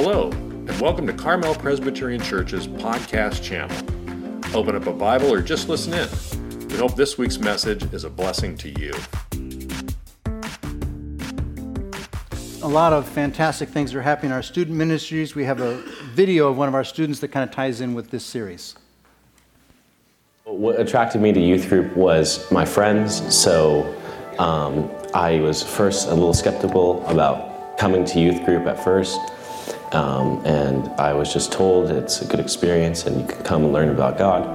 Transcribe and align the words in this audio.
Hello, 0.00 0.30
and 0.30 0.80
welcome 0.80 1.08
to 1.08 1.12
Carmel 1.12 1.56
Presbyterian 1.56 2.20
Church's 2.20 2.68
podcast 2.68 3.42
channel. 3.42 3.76
Open 4.56 4.76
up 4.76 4.86
a 4.86 4.92
Bible 4.92 5.34
or 5.34 5.42
just 5.42 5.68
listen 5.68 5.92
in. 5.92 6.68
We 6.68 6.76
hope 6.76 6.94
this 6.94 7.18
week's 7.18 7.38
message 7.38 7.82
is 7.92 8.04
a 8.04 8.08
blessing 8.08 8.56
to 8.58 8.68
you. 8.78 8.94
A 12.62 12.68
lot 12.68 12.92
of 12.92 13.08
fantastic 13.08 13.70
things 13.70 13.92
are 13.92 14.00
happening 14.00 14.30
in 14.30 14.36
our 14.36 14.42
student 14.42 14.76
ministries. 14.76 15.34
We 15.34 15.42
have 15.46 15.60
a 15.60 15.82
video 16.14 16.46
of 16.48 16.56
one 16.56 16.68
of 16.68 16.76
our 16.76 16.84
students 16.84 17.18
that 17.18 17.32
kind 17.32 17.50
of 17.50 17.52
ties 17.52 17.80
in 17.80 17.92
with 17.92 18.08
this 18.12 18.24
series. 18.24 18.76
What 20.44 20.78
attracted 20.78 21.20
me 21.20 21.32
to 21.32 21.40
youth 21.40 21.68
group 21.68 21.96
was 21.96 22.48
my 22.52 22.64
friends. 22.64 23.34
So 23.34 23.96
um, 24.38 24.88
I 25.12 25.40
was 25.40 25.64
first 25.64 26.06
a 26.06 26.14
little 26.14 26.34
skeptical 26.34 27.04
about 27.06 27.78
coming 27.78 28.04
to 28.04 28.20
youth 28.20 28.44
group 28.44 28.68
at 28.68 28.78
first. 28.84 29.18
Um, 29.92 30.44
and 30.44 30.88
I 31.00 31.14
was 31.14 31.32
just 31.32 31.50
told 31.50 31.90
it's 31.90 32.20
a 32.20 32.26
good 32.26 32.40
experience 32.40 33.06
and 33.06 33.20
you 33.20 33.26
can 33.26 33.42
come 33.42 33.64
and 33.64 33.72
learn 33.72 33.88
about 33.88 34.18
God. 34.18 34.46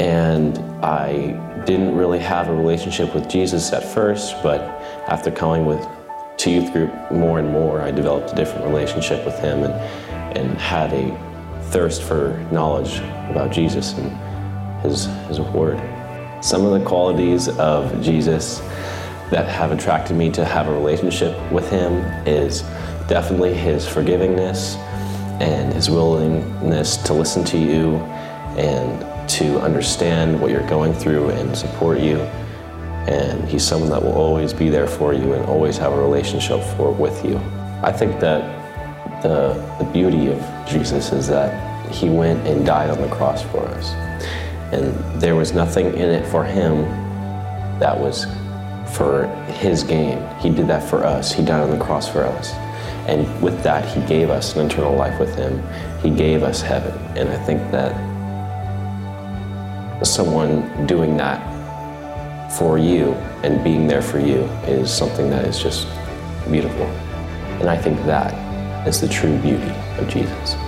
And 0.00 0.58
I 0.84 1.64
didn't 1.66 1.94
really 1.94 2.18
have 2.20 2.48
a 2.48 2.54
relationship 2.54 3.14
with 3.14 3.28
Jesus 3.28 3.72
at 3.72 3.84
first, 3.84 4.42
but 4.42 4.60
after 5.08 5.30
coming 5.30 5.66
with 5.66 5.86
to 6.38 6.50
youth 6.50 6.72
group 6.72 6.92
more 7.10 7.40
and 7.40 7.50
more, 7.50 7.80
I 7.80 7.90
developed 7.90 8.32
a 8.32 8.36
different 8.36 8.64
relationship 8.64 9.24
with 9.26 9.38
Him 9.40 9.64
and, 9.64 9.72
and 10.38 10.58
had 10.58 10.92
a 10.92 11.60
thirst 11.70 12.02
for 12.02 12.38
knowledge 12.52 12.98
about 13.28 13.50
Jesus 13.52 13.92
and 13.94 14.80
His, 14.82 15.06
His 15.26 15.40
Word. 15.40 15.78
Some 16.42 16.64
of 16.64 16.78
the 16.78 16.86
qualities 16.86 17.48
of 17.48 18.00
Jesus 18.00 18.60
that 19.30 19.48
have 19.48 19.72
attracted 19.72 20.16
me 20.16 20.30
to 20.30 20.44
have 20.44 20.68
a 20.68 20.72
relationship 20.72 21.36
with 21.52 21.68
Him 21.68 21.92
is 22.26 22.62
definitely 23.08 23.54
his 23.54 23.86
forgivingness 23.86 24.76
and 25.40 25.72
his 25.72 25.90
willingness 25.90 26.96
to 26.98 27.14
listen 27.14 27.44
to 27.44 27.58
you 27.58 27.96
and 28.56 29.28
to 29.28 29.58
understand 29.60 30.40
what 30.40 30.50
you're 30.50 30.66
going 30.68 30.92
through 30.92 31.30
and 31.30 31.56
support 31.56 31.98
you. 31.98 32.18
And 33.08 33.48
he's 33.48 33.64
someone 33.64 33.90
that 33.90 34.02
will 34.02 34.12
always 34.12 34.52
be 34.52 34.68
there 34.68 34.86
for 34.86 35.14
you 35.14 35.32
and 35.32 35.44
always 35.46 35.78
have 35.78 35.92
a 35.92 36.00
relationship 36.00 36.62
for 36.76 36.92
with 36.92 37.24
you. 37.24 37.38
I 37.82 37.90
think 37.90 38.20
that 38.20 39.22
the, 39.22 39.54
the 39.78 39.90
beauty 39.92 40.30
of 40.30 40.38
Jesus 40.68 41.12
is 41.12 41.26
that 41.28 41.92
he 41.92 42.10
went 42.10 42.46
and 42.46 42.66
died 42.66 42.90
on 42.90 43.00
the 43.00 43.08
cross 43.08 43.42
for 43.42 43.66
us. 43.68 43.92
And 44.72 44.94
there 45.20 45.34
was 45.34 45.54
nothing 45.54 45.86
in 45.86 46.10
it 46.10 46.26
for 46.26 46.44
him 46.44 46.82
that 47.78 47.98
was 47.98 48.26
for 48.94 49.26
his 49.46 49.82
gain. 49.82 50.22
He 50.38 50.50
did 50.50 50.66
that 50.68 50.82
for 50.88 51.04
us. 51.04 51.32
He 51.32 51.44
died 51.44 51.62
on 51.62 51.70
the 51.70 51.82
cross 51.82 52.08
for 52.08 52.24
us. 52.24 52.52
And 53.08 53.42
with 53.42 53.62
that, 53.62 53.84
He 53.88 54.00
gave 54.06 54.30
us 54.30 54.54
an 54.54 54.66
eternal 54.66 54.94
life 54.94 55.18
with 55.18 55.34
Him. 55.34 55.62
He 56.02 56.10
gave 56.10 56.42
us 56.42 56.60
heaven. 56.60 56.92
And 57.16 57.28
I 57.28 57.38
think 57.44 57.60
that 57.72 57.92
someone 60.06 60.86
doing 60.86 61.16
that 61.16 61.40
for 62.52 62.78
you 62.78 63.12
and 63.42 63.64
being 63.64 63.86
there 63.86 64.02
for 64.02 64.18
you 64.18 64.42
is 64.66 64.92
something 64.92 65.30
that 65.30 65.44
is 65.46 65.58
just 65.60 65.88
beautiful. 66.50 66.86
And 67.60 67.68
I 67.68 67.76
think 67.76 67.98
that 68.04 68.86
is 68.86 69.00
the 69.00 69.08
true 69.08 69.36
beauty 69.38 69.72
of 69.98 70.08
Jesus. 70.08 70.67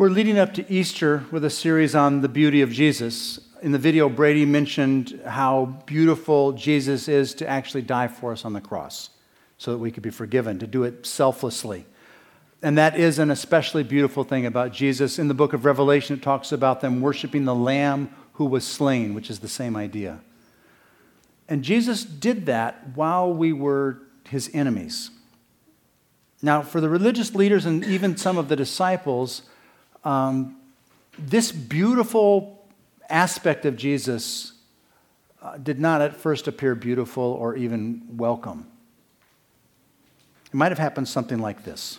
We're 0.00 0.08
leading 0.08 0.38
up 0.38 0.54
to 0.54 0.72
Easter 0.72 1.26
with 1.30 1.44
a 1.44 1.50
series 1.50 1.94
on 1.94 2.22
the 2.22 2.28
beauty 2.30 2.62
of 2.62 2.72
Jesus. 2.72 3.38
In 3.60 3.72
the 3.72 3.78
video, 3.78 4.08
Brady 4.08 4.46
mentioned 4.46 5.20
how 5.26 5.82
beautiful 5.84 6.52
Jesus 6.52 7.06
is 7.06 7.34
to 7.34 7.46
actually 7.46 7.82
die 7.82 8.08
for 8.08 8.32
us 8.32 8.46
on 8.46 8.54
the 8.54 8.62
cross 8.62 9.10
so 9.58 9.72
that 9.72 9.76
we 9.76 9.90
could 9.90 10.02
be 10.02 10.08
forgiven, 10.08 10.58
to 10.58 10.66
do 10.66 10.84
it 10.84 11.04
selflessly. 11.04 11.84
And 12.62 12.78
that 12.78 12.98
is 12.98 13.18
an 13.18 13.30
especially 13.30 13.82
beautiful 13.82 14.24
thing 14.24 14.46
about 14.46 14.72
Jesus. 14.72 15.18
In 15.18 15.28
the 15.28 15.34
book 15.34 15.52
of 15.52 15.66
Revelation, 15.66 16.16
it 16.16 16.22
talks 16.22 16.50
about 16.50 16.80
them 16.80 17.02
worshiping 17.02 17.44
the 17.44 17.54
Lamb 17.54 18.08
who 18.32 18.46
was 18.46 18.66
slain, 18.66 19.12
which 19.12 19.28
is 19.28 19.40
the 19.40 19.48
same 19.48 19.76
idea. 19.76 20.20
And 21.46 21.62
Jesus 21.62 22.04
did 22.04 22.46
that 22.46 22.96
while 22.96 23.30
we 23.30 23.52
were 23.52 24.00
his 24.26 24.50
enemies. 24.54 25.10
Now, 26.40 26.62
for 26.62 26.80
the 26.80 26.88
religious 26.88 27.34
leaders 27.34 27.66
and 27.66 27.84
even 27.84 28.16
some 28.16 28.38
of 28.38 28.48
the 28.48 28.56
disciples, 28.56 29.42
um, 30.04 30.56
this 31.18 31.52
beautiful 31.52 32.64
aspect 33.08 33.64
of 33.64 33.76
Jesus 33.76 34.52
uh, 35.42 35.56
did 35.58 35.80
not 35.80 36.00
at 36.00 36.16
first 36.16 36.48
appear 36.48 36.74
beautiful 36.74 37.22
or 37.22 37.56
even 37.56 38.02
welcome. 38.16 38.66
It 40.46 40.54
might 40.54 40.72
have 40.72 40.78
happened 40.78 41.08
something 41.08 41.38
like 41.38 41.64
this. 41.64 41.98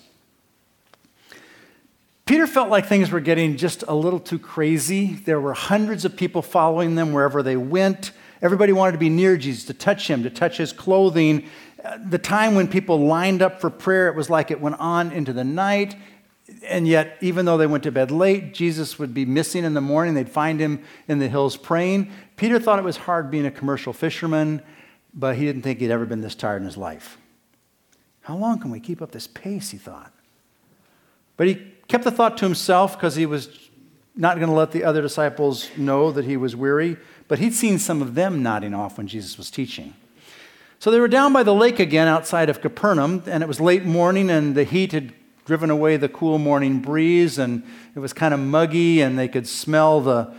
Peter 2.25 2.47
felt 2.47 2.69
like 2.69 2.85
things 2.85 3.11
were 3.11 3.19
getting 3.19 3.57
just 3.57 3.83
a 3.87 3.93
little 3.93 4.19
too 4.19 4.39
crazy. 4.39 5.15
There 5.15 5.39
were 5.41 5.53
hundreds 5.53 6.05
of 6.05 6.15
people 6.15 6.41
following 6.41 6.95
them 6.95 7.11
wherever 7.11 7.43
they 7.43 7.57
went. 7.57 8.11
Everybody 8.41 8.73
wanted 8.73 8.93
to 8.93 8.97
be 8.97 9.09
near 9.09 9.37
Jesus, 9.37 9.65
to 9.65 9.73
touch 9.73 10.07
him, 10.07 10.23
to 10.23 10.29
touch 10.29 10.57
his 10.57 10.71
clothing. 10.71 11.47
Uh, 11.83 11.97
the 12.09 12.17
time 12.17 12.55
when 12.55 12.67
people 12.67 13.05
lined 13.05 13.41
up 13.41 13.59
for 13.59 13.69
prayer, 13.69 14.07
it 14.07 14.15
was 14.15 14.29
like 14.29 14.49
it 14.49 14.61
went 14.61 14.79
on 14.79 15.11
into 15.11 15.33
the 15.33 15.43
night 15.43 15.95
and 16.63 16.87
yet, 16.87 17.17
even 17.21 17.45
though 17.45 17.57
they 17.57 17.67
went 17.67 17.83
to 17.83 17.91
bed 17.91 18.11
late, 18.11 18.53
Jesus 18.53 18.99
would 18.99 19.13
be 19.13 19.25
missing 19.25 19.63
in 19.63 19.73
the 19.73 19.81
morning. 19.81 20.13
They'd 20.13 20.29
find 20.29 20.59
him 20.59 20.83
in 21.07 21.19
the 21.19 21.27
hills 21.27 21.57
praying. 21.57 22.11
Peter 22.35 22.59
thought 22.59 22.79
it 22.79 22.85
was 22.85 22.97
hard 22.97 23.31
being 23.31 23.45
a 23.45 23.51
commercial 23.51 23.93
fisherman, 23.93 24.61
but 25.13 25.35
he 25.35 25.45
didn't 25.45 25.61
think 25.61 25.79
he'd 25.79 25.91
ever 25.91 26.05
been 26.05 26.21
this 26.21 26.35
tired 26.35 26.61
in 26.61 26.65
his 26.65 26.77
life. 26.77 27.17
How 28.21 28.35
long 28.35 28.59
can 28.59 28.71
we 28.71 28.79
keep 28.79 29.01
up 29.01 29.11
this 29.11 29.27
pace? 29.27 29.71
He 29.71 29.77
thought. 29.77 30.13
But 31.37 31.47
he 31.47 31.55
kept 31.87 32.03
the 32.03 32.11
thought 32.11 32.37
to 32.37 32.45
himself 32.45 32.93
because 32.93 33.15
he 33.15 33.25
was 33.25 33.69
not 34.15 34.37
going 34.37 34.49
to 34.49 34.55
let 34.55 34.71
the 34.71 34.83
other 34.83 35.01
disciples 35.01 35.69
know 35.77 36.11
that 36.11 36.25
he 36.25 36.37
was 36.37 36.55
weary, 36.55 36.97
but 37.27 37.39
he'd 37.39 37.53
seen 37.53 37.79
some 37.79 38.01
of 38.01 38.15
them 38.15 38.43
nodding 38.43 38.73
off 38.73 38.97
when 38.97 39.07
Jesus 39.07 39.37
was 39.37 39.49
teaching. 39.49 39.93
So 40.79 40.91
they 40.91 40.99
were 40.99 41.07
down 41.07 41.31
by 41.31 41.43
the 41.43 41.53
lake 41.53 41.79
again 41.79 42.07
outside 42.07 42.49
of 42.49 42.61
Capernaum, 42.61 43.23
and 43.25 43.43
it 43.43 43.47
was 43.47 43.61
late 43.61 43.85
morning, 43.85 44.29
and 44.29 44.55
the 44.55 44.63
heat 44.63 44.91
had 44.91 45.13
driven 45.45 45.69
away 45.69 45.97
the 45.97 46.09
cool 46.09 46.37
morning 46.37 46.79
breeze, 46.79 47.37
and 47.37 47.63
it 47.95 47.99
was 47.99 48.13
kind 48.13 48.33
of 48.33 48.39
muggy, 48.39 49.01
and 49.01 49.17
they 49.17 49.27
could 49.27 49.47
smell 49.47 50.01
the 50.01 50.33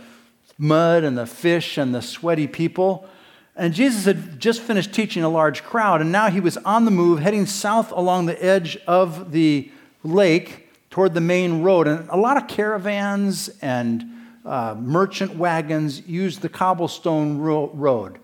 mud 0.57 1.03
and 1.03 1.17
the 1.17 1.25
fish 1.25 1.77
and 1.77 1.93
the 1.93 2.01
sweaty 2.01 2.47
people. 2.47 3.07
And 3.55 3.73
Jesus 3.73 4.05
had 4.05 4.39
just 4.39 4.61
finished 4.61 4.93
teaching 4.93 5.23
a 5.23 5.29
large 5.29 5.63
crowd, 5.63 6.01
and 6.01 6.11
now 6.11 6.29
he 6.29 6.39
was 6.39 6.57
on 6.57 6.85
the 6.85 6.91
move, 6.91 7.19
heading 7.19 7.45
south 7.45 7.91
along 7.91 8.25
the 8.25 8.43
edge 8.43 8.77
of 8.87 9.31
the 9.31 9.71
lake 10.03 10.69
toward 10.89 11.13
the 11.13 11.21
main 11.21 11.61
road. 11.61 11.87
And 11.87 12.09
a 12.09 12.17
lot 12.17 12.37
of 12.37 12.47
caravans 12.47 13.49
and 13.61 14.05
uh, 14.45 14.75
merchant 14.77 15.35
wagons 15.35 16.07
used 16.07 16.41
the 16.41 16.49
cobblestone 16.49 17.37
ro- 17.37 17.71
road. 17.73 18.19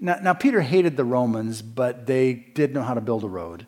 Now, 0.00 0.18
now, 0.20 0.34
Peter 0.34 0.60
hated 0.60 0.96
the 0.96 1.04
Romans, 1.04 1.62
but 1.62 2.06
they 2.06 2.34
did 2.34 2.74
know 2.74 2.82
how 2.82 2.94
to 2.94 3.00
build 3.00 3.22
a 3.22 3.28
road. 3.28 3.66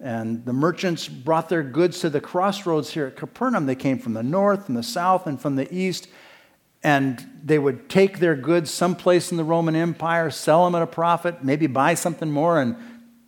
And 0.00 0.44
the 0.44 0.52
merchants 0.52 1.08
brought 1.08 1.48
their 1.48 1.62
goods 1.62 2.00
to 2.00 2.10
the 2.10 2.20
crossroads 2.20 2.90
here 2.90 3.06
at 3.06 3.16
Capernaum. 3.16 3.66
They 3.66 3.74
came 3.74 3.98
from 3.98 4.14
the 4.14 4.22
north, 4.22 4.66
from 4.66 4.74
the 4.74 4.82
south, 4.82 5.26
and 5.26 5.40
from 5.40 5.56
the 5.56 5.72
east. 5.74 6.08
And 6.84 7.26
they 7.42 7.58
would 7.58 7.88
take 7.88 8.20
their 8.20 8.36
goods 8.36 8.70
someplace 8.70 9.32
in 9.32 9.36
the 9.36 9.44
Roman 9.44 9.74
Empire, 9.74 10.30
sell 10.30 10.64
them 10.64 10.76
at 10.76 10.82
a 10.82 10.86
profit, 10.86 11.42
maybe 11.42 11.66
buy 11.66 11.94
something 11.94 12.30
more, 12.30 12.60
and 12.60 12.76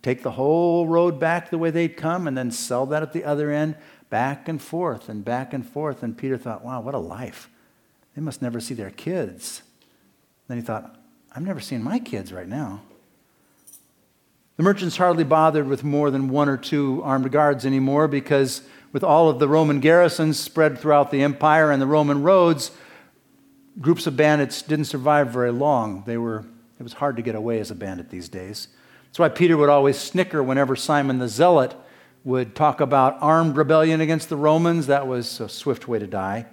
take 0.01 0.23
the 0.23 0.31
whole 0.31 0.87
road 0.87 1.19
back 1.19 1.49
the 1.49 1.57
way 1.57 1.69
they'd 1.69 1.97
come, 1.97 2.27
and 2.27 2.37
then 2.37 2.51
sell 2.51 2.85
that 2.85 3.03
at 3.03 3.11
the 3.11 3.25
other 3.25 3.51
end, 3.51 3.75
back 4.09 4.47
and 4.47 4.61
forth 4.61 5.09
and 5.09 5.25
back 5.25 5.53
and 5.53 5.67
forth. 5.67 6.01
And 6.03 6.17
Peter 6.17 6.37
thought, 6.37 6.63
wow, 6.63 6.79
what 6.79 6.95
a 6.95 6.99
life. 6.99 7.49
They 8.15 8.21
must 8.21 8.41
never 8.41 8.61
see 8.61 8.73
their 8.73 8.89
kids. 8.91 9.61
Then 10.47 10.57
he 10.57 10.63
thought, 10.63 10.97
I'm 11.35 11.43
never 11.43 11.59
seeing 11.59 11.83
my 11.83 11.99
kids 11.99 12.31
right 12.31 12.47
now. 12.47 12.81
The 14.57 14.63
merchants 14.63 14.97
hardly 14.97 15.23
bothered 15.23 15.67
with 15.67 15.83
more 15.83 16.11
than 16.11 16.29
one 16.29 16.49
or 16.49 16.57
two 16.57 17.01
armed 17.03 17.31
guards 17.31 17.65
anymore 17.65 18.07
because, 18.07 18.61
with 18.91 19.03
all 19.03 19.29
of 19.29 19.39
the 19.39 19.47
Roman 19.47 19.79
garrisons 19.79 20.39
spread 20.39 20.77
throughout 20.77 21.09
the 21.09 21.23
empire 21.23 21.71
and 21.71 21.81
the 21.81 21.87
Roman 21.87 22.21
roads, 22.21 22.71
groups 23.79 24.07
of 24.07 24.17
bandits 24.17 24.61
didn't 24.61 24.85
survive 24.85 25.29
very 25.29 25.51
long. 25.51 26.03
They 26.05 26.17
were, 26.17 26.45
it 26.79 26.83
was 26.83 26.93
hard 26.93 27.15
to 27.15 27.21
get 27.21 27.35
away 27.35 27.59
as 27.59 27.71
a 27.71 27.75
bandit 27.75 28.09
these 28.09 28.29
days. 28.29 28.67
That's 29.05 29.19
why 29.19 29.29
Peter 29.29 29.57
would 29.57 29.69
always 29.69 29.97
snicker 29.97 30.43
whenever 30.43 30.75
Simon 30.75 31.19
the 31.19 31.27
Zealot 31.27 31.75
would 32.23 32.55
talk 32.55 32.81
about 32.81 33.17
armed 33.19 33.57
rebellion 33.57 33.99
against 33.99 34.29
the 34.29 34.37
Romans. 34.37 34.87
That 34.87 35.07
was 35.07 35.39
a 35.39 35.49
swift 35.49 35.87
way 35.87 35.99
to 35.99 36.07
die. 36.07 36.45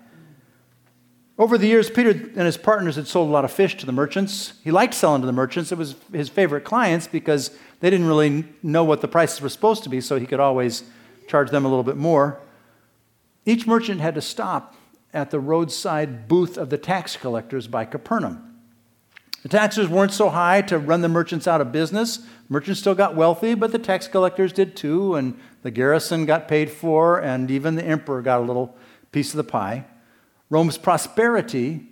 Over 1.38 1.56
the 1.56 1.68
years, 1.68 1.88
Peter 1.88 2.10
and 2.10 2.46
his 2.46 2.56
partners 2.56 2.96
had 2.96 3.06
sold 3.06 3.28
a 3.28 3.32
lot 3.32 3.44
of 3.44 3.52
fish 3.52 3.76
to 3.76 3.86
the 3.86 3.92
merchants. 3.92 4.54
He 4.64 4.72
liked 4.72 4.94
selling 4.94 5.20
to 5.22 5.26
the 5.26 5.32
merchants. 5.32 5.70
It 5.70 5.78
was 5.78 5.94
his 6.12 6.28
favorite 6.28 6.64
clients 6.64 7.06
because 7.06 7.56
they 7.80 7.90
didn't 7.90 8.06
really 8.06 8.44
know 8.62 8.84
what 8.84 9.00
the 9.00 9.08
prices 9.08 9.40
were 9.40 9.48
supposed 9.48 9.84
to 9.84 9.88
be, 9.88 10.00
so 10.00 10.18
he 10.18 10.26
could 10.26 10.40
always 10.40 10.84
charge 11.28 11.50
them 11.50 11.64
a 11.64 11.68
little 11.68 11.84
bit 11.84 11.96
more. 11.96 12.40
Each 13.44 13.66
merchant 13.66 14.00
had 14.00 14.14
to 14.14 14.20
stop 14.20 14.74
at 15.14 15.30
the 15.30 15.40
roadside 15.40 16.28
booth 16.28 16.56
of 16.58 16.70
the 16.70 16.78
tax 16.78 17.16
collectors 17.16 17.66
by 17.66 17.84
Capernaum. 17.84 18.44
The 19.42 19.48
taxes 19.48 19.88
weren't 19.88 20.12
so 20.12 20.30
high 20.30 20.62
to 20.62 20.78
run 20.78 21.00
the 21.00 21.08
merchants 21.08 21.46
out 21.46 21.60
of 21.60 21.70
business. 21.70 22.20
Merchants 22.48 22.80
still 22.80 22.94
got 22.94 23.14
wealthy, 23.14 23.54
but 23.54 23.70
the 23.70 23.78
tax 23.78 24.08
collectors 24.08 24.52
did 24.52 24.74
too, 24.74 25.14
and 25.14 25.38
the 25.62 25.70
garrison 25.70 26.26
got 26.26 26.48
paid 26.48 26.70
for, 26.70 27.20
and 27.20 27.50
even 27.50 27.76
the 27.76 27.84
emperor 27.84 28.20
got 28.20 28.40
a 28.40 28.44
little 28.44 28.76
piece 29.12 29.30
of 29.30 29.36
the 29.36 29.44
pie. 29.44 29.86
Rome's 30.50 30.76
prosperity, 30.76 31.86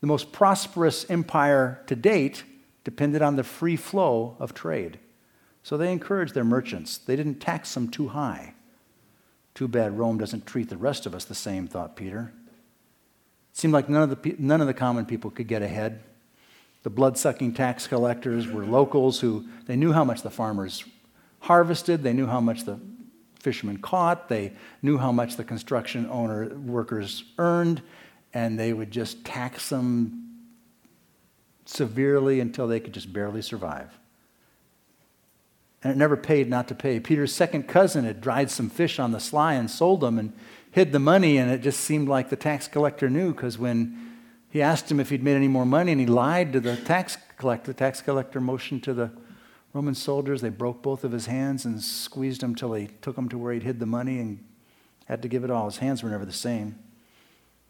the 0.00 0.06
most 0.06 0.30
prosperous 0.30 1.08
empire 1.08 1.82
to 1.86 1.96
date, 1.96 2.44
depended 2.84 3.22
on 3.22 3.36
the 3.36 3.44
free 3.44 3.76
flow 3.76 4.36
of 4.38 4.52
trade. 4.52 4.98
So 5.64 5.78
they 5.78 5.90
encouraged 5.90 6.34
their 6.34 6.44
merchants. 6.44 6.98
They 6.98 7.16
didn't 7.16 7.40
tax 7.40 7.72
them 7.72 7.88
too 7.88 8.08
high. 8.08 8.52
Too 9.54 9.66
bad 9.66 9.98
Rome 9.98 10.18
doesn't 10.18 10.46
treat 10.46 10.68
the 10.68 10.76
rest 10.76 11.06
of 11.06 11.14
us 11.14 11.24
the 11.24 11.34
same, 11.34 11.66
thought 11.66 11.96
Peter. 11.96 12.32
It 13.50 13.56
seemed 13.56 13.72
like 13.72 13.88
none 13.88 14.02
of 14.02 14.22
the, 14.22 14.36
none 14.38 14.60
of 14.60 14.66
the 14.66 14.74
common 14.74 15.06
people 15.06 15.30
could 15.30 15.48
get 15.48 15.62
ahead. 15.62 16.00
The 16.82 16.90
blood 16.90 17.16
sucking 17.16 17.54
tax 17.54 17.86
collectors 17.86 18.46
were 18.46 18.66
locals 18.66 19.20
who 19.20 19.46
they 19.64 19.74
knew 19.74 19.92
how 19.92 20.04
much 20.04 20.20
the 20.20 20.30
farmers 20.30 20.84
harvested, 21.40 22.02
they 22.02 22.12
knew 22.12 22.26
how 22.26 22.42
much 22.42 22.64
the 22.64 22.78
fishermen 23.40 23.78
caught, 23.78 24.28
they 24.28 24.52
knew 24.82 24.98
how 24.98 25.12
much 25.12 25.36
the 25.36 25.44
construction 25.44 26.06
owner 26.10 26.54
workers 26.56 27.24
earned, 27.38 27.80
and 28.34 28.58
they 28.58 28.74
would 28.74 28.90
just 28.90 29.24
tax 29.24 29.70
them 29.70 30.42
severely 31.64 32.40
until 32.40 32.66
they 32.66 32.80
could 32.80 32.92
just 32.92 33.14
barely 33.14 33.40
survive. 33.40 33.98
And 35.84 35.92
it 35.92 35.96
never 35.96 36.16
paid 36.16 36.48
not 36.48 36.66
to 36.68 36.74
pay. 36.74 36.98
Peter's 36.98 37.34
second 37.34 37.68
cousin 37.68 38.04
had 38.04 38.20
dried 38.20 38.50
some 38.50 38.70
fish 38.70 38.98
on 38.98 39.12
the 39.12 39.20
sly 39.20 39.52
and 39.52 39.70
sold 39.70 40.00
them 40.00 40.18
and 40.18 40.32
hid 40.70 40.90
the 40.90 40.98
money, 40.98 41.36
and 41.36 41.50
it 41.50 41.60
just 41.60 41.80
seemed 41.80 42.08
like 42.08 42.30
the 42.30 42.36
tax 42.36 42.66
collector 42.66 43.08
knew 43.08 43.32
because 43.32 43.58
when 43.58 44.16
he 44.50 44.62
asked 44.62 44.90
him 44.90 44.98
if 44.98 45.10
he'd 45.10 45.22
made 45.22 45.36
any 45.36 45.46
more 45.46 45.66
money 45.66 45.92
and 45.92 46.00
he 46.00 46.06
lied 46.06 46.52
to 46.54 46.60
the 46.60 46.76
tax 46.76 47.18
collector, 47.36 47.72
the 47.72 47.78
tax 47.78 48.00
collector 48.00 48.40
motioned 48.40 48.82
to 48.84 48.94
the 48.94 49.10
Roman 49.74 49.94
soldiers. 49.94 50.40
They 50.40 50.48
broke 50.48 50.82
both 50.82 51.04
of 51.04 51.12
his 51.12 51.26
hands 51.26 51.64
and 51.64 51.82
squeezed 51.82 52.42
him 52.42 52.54
till 52.54 52.70
they 52.70 52.86
took 53.02 53.18
him 53.18 53.28
to 53.28 53.36
where 53.36 53.52
he'd 53.52 53.64
hid 53.64 53.78
the 53.78 53.86
money 53.86 54.20
and 54.20 54.42
had 55.06 55.20
to 55.22 55.28
give 55.28 55.44
it 55.44 55.50
all. 55.50 55.66
His 55.66 55.78
hands 55.78 56.02
were 56.02 56.08
never 56.08 56.24
the 56.24 56.32
same. 56.32 56.78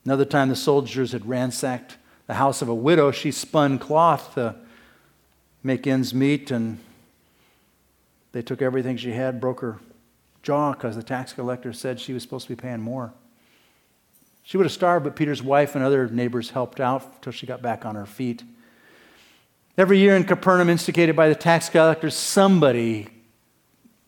Another 0.05 0.27
time, 0.27 0.51
the 0.51 0.57
soldiers 0.57 1.13
had 1.13 1.27
ransacked 1.27 1.97
the 2.27 2.35
house 2.35 2.63
of 2.63 2.69
a 2.69 2.75
widow. 2.75 3.11
She 3.11 3.33
spun 3.33 3.79
cloth 3.79 4.35
to 4.35 4.55
make 5.63 5.87
ends 5.87 6.13
meet, 6.15 6.51
and 6.51 6.79
they 8.35 8.43
took 8.43 8.61
everything 8.61 8.97
she 8.97 9.13
had, 9.13 9.41
broke 9.41 9.61
her 9.61 9.79
jaw 10.43 10.73
because 10.73 10.97
the 10.97 11.05
tax 11.05 11.33
collector 11.33 11.73
said 11.73 12.01
she 12.01 12.13
was 12.13 12.21
supposed 12.21 12.49
to 12.49 12.57
be 12.57 12.61
paying 12.61 12.81
more. 12.81 13.15
She 14.43 14.57
would 14.57 14.67
have 14.67 14.73
starved, 14.73 15.05
but 15.05 15.15
Peter's 15.15 15.41
wife 15.41 15.77
and 15.77 15.85
other 15.85 16.09
neighbors 16.09 16.51
helped 16.51 16.81
out 16.81 17.09
until 17.15 17.33
she 17.33 17.47
got 17.47 17.63
back 17.63 17.87
on 17.87 17.95
her 17.95 18.05
feet. 18.05 18.43
Every 19.79 19.99
year 19.99 20.17
in 20.17 20.25
Capernaum, 20.25 20.69
instigated 20.69 21.15
by 21.15 21.29
the 21.29 21.37
tax 21.37 21.69
collectors, 21.69 22.17
somebody 22.17 23.07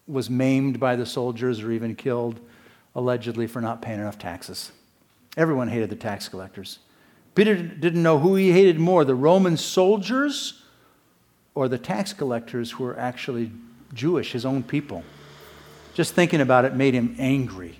was 0.09 0.29
maimed 0.29 0.81
by 0.81 0.97
the 0.97 1.07
soldiers 1.07 1.63
or 1.63 1.71
even 1.71 1.95
killed, 1.95 2.41
allegedly 2.97 3.47
for 3.47 3.61
not 3.61 3.81
paying 3.81 4.01
enough 4.01 4.19
taxes. 4.19 4.73
Everyone 5.37 5.69
hated 5.69 5.89
the 5.89 5.97
tax 5.97 6.29
collectors. 6.29 6.81
Peter 7.37 7.55
didn't 7.55 8.03
know 8.03 8.19
who 8.19 8.35
he 8.35 8.51
hated 8.51 8.81
more 8.81 9.05
the 9.05 9.15
Roman 9.15 9.57
soldiers 9.57 10.65
or 11.55 11.69
the 11.69 11.79
tax 11.79 12.13
collectors 12.13 12.73
who 12.73 12.83
were 12.83 12.99
actually 12.99 13.53
Jewish, 13.97 14.33
his 14.33 14.47
own 14.47 14.63
people. 14.63 15.03
Just 15.95 16.15
thinking 16.15 16.41
about 16.41 16.65
it 16.65 16.75
made 16.75 16.95
him 16.95 17.17
angry. 17.19 17.79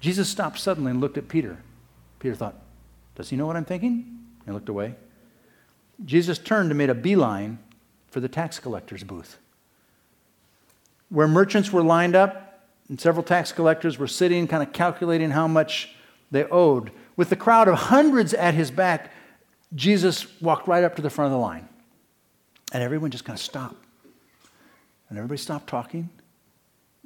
Jesus 0.00 0.28
stopped 0.28 0.58
suddenly 0.58 0.90
and 0.90 1.00
looked 1.00 1.16
at 1.16 1.28
Peter. 1.28 1.58
Peter 2.18 2.34
thought, 2.34 2.56
Does 3.14 3.30
he 3.30 3.36
know 3.36 3.46
what 3.46 3.56
I'm 3.56 3.64
thinking? 3.64 4.18
He 4.44 4.50
looked 4.50 4.68
away. 4.68 4.96
Jesus 6.04 6.38
turned 6.38 6.70
and 6.70 6.78
made 6.78 6.90
a 6.90 6.94
beeline 6.94 7.58
for 8.10 8.20
the 8.20 8.28
tax 8.28 8.58
collector's 8.58 9.04
booth. 9.04 9.38
Where 11.08 11.28
merchants 11.28 11.72
were 11.72 11.82
lined 11.82 12.16
up, 12.16 12.66
and 12.88 13.00
several 13.00 13.22
tax 13.22 13.52
collectors 13.52 13.98
were 13.98 14.08
sitting, 14.08 14.48
kind 14.48 14.62
of 14.62 14.72
calculating 14.72 15.30
how 15.30 15.46
much 15.46 15.94
they 16.30 16.44
owed. 16.44 16.90
With 17.16 17.30
the 17.30 17.36
crowd 17.36 17.68
of 17.68 17.74
hundreds 17.74 18.34
at 18.34 18.54
his 18.54 18.70
back, 18.70 19.12
Jesus 19.74 20.26
walked 20.40 20.66
right 20.66 20.82
up 20.82 20.96
to 20.96 21.02
the 21.02 21.10
front 21.10 21.26
of 21.26 21.32
the 21.32 21.38
line. 21.38 21.68
And 22.72 22.82
everyone 22.82 23.10
just 23.10 23.24
kind 23.24 23.38
of 23.38 23.42
stopped. 23.42 23.76
And 25.12 25.18
everybody 25.18 25.36
stopped 25.36 25.66
talking, 25.66 26.08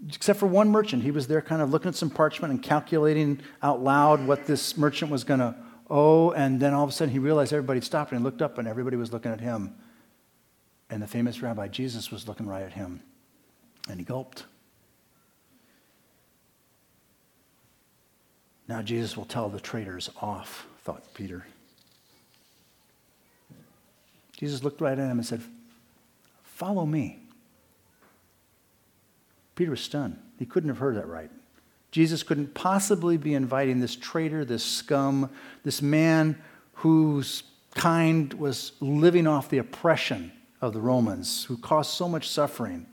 except 0.07 0.39
for 0.39 0.47
one 0.47 0.71
merchant. 0.71 1.03
He 1.03 1.11
was 1.11 1.27
there 1.27 1.43
kind 1.43 1.61
of 1.61 1.71
looking 1.71 1.89
at 1.89 1.97
some 1.97 2.09
parchment 2.09 2.53
and 2.53 2.63
calculating 2.63 3.41
out 3.65 3.83
loud 3.83 4.25
what 4.29 4.47
this 4.47 4.77
merchant 4.77 5.11
was 5.11 5.25
going 5.25 5.41
to 5.41 5.57
owe. 5.91 6.31
And 6.31 6.61
then 6.61 6.73
all 6.73 6.85
of 6.85 6.91
a 6.91 6.93
sudden 6.93 7.11
he 7.11 7.19
realized 7.19 7.53
everybody 7.53 7.81
stopped 7.81 8.13
and 8.13 8.21
he 8.21 8.25
looked 8.25 8.43
up 8.43 8.59
and 8.59 8.69
everybody 8.69 8.97
was 8.97 9.13
looking 9.13 9.33
at 9.33 9.41
him. 9.41 9.75
And 10.89 11.03
the 11.03 11.09
famous 11.09 11.43
rabbi 11.43 11.67
Jesus 11.67 12.13
was 12.13 12.29
looking 12.29 12.47
right 12.47 12.63
at 12.63 12.75
him. 12.75 13.01
And 13.91 13.99
he 13.99 14.05
gulped. 14.05 14.45
Now 18.69 18.83
Jesus 18.83 19.17
will 19.17 19.25
tell 19.25 19.49
the 19.49 19.59
traitors 19.59 20.11
off, 20.23 20.69
thought 20.85 21.13
Peter. 21.13 21.45
Jesus 24.37 24.63
looked 24.63 24.81
right 24.81 24.97
at 24.97 25.11
him 25.11 25.19
and 25.19 25.27
said, 25.27 25.43
Follow 26.45 26.87
me. 26.87 27.26
Peter 29.57 29.73
was 29.73 29.81
stunned. 29.81 30.19
He 30.39 30.47
couldn't 30.47 30.69
have 30.69 30.79
heard 30.79 30.97
that 30.97 31.09
right. 31.09 31.31
Jesus 31.91 32.23
couldn't 32.23 32.55
possibly 32.55 33.17
be 33.17 33.35
inviting 33.35 33.81
this 33.81 33.97
traitor, 33.97 34.45
this 34.45 34.63
scum, 34.63 35.31
this 35.65 35.81
man 35.81 36.41
whose 36.75 37.43
kind 37.75 38.35
was 38.35 38.73
living 38.81 39.27
off 39.27 39.49
the 39.49 39.59
oppression 39.59 40.31
of 40.61 40.73
the 40.73 40.81
Romans, 40.81 41.45
who 41.45 41.57
caused 41.57 41.91
so 41.91 42.09
much 42.09 42.29
suffering. 42.29 42.87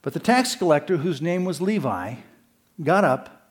But 0.00 0.12
the 0.12 0.20
tax 0.20 0.54
collector, 0.54 0.98
whose 0.98 1.20
name 1.20 1.44
was 1.44 1.60
Levi, 1.60 2.14
got 2.82 3.04
up, 3.04 3.50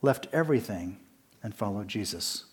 left 0.00 0.26
everything, 0.32 0.98
and 1.42 1.54
followed 1.54 1.88
Jesus. 1.88 2.44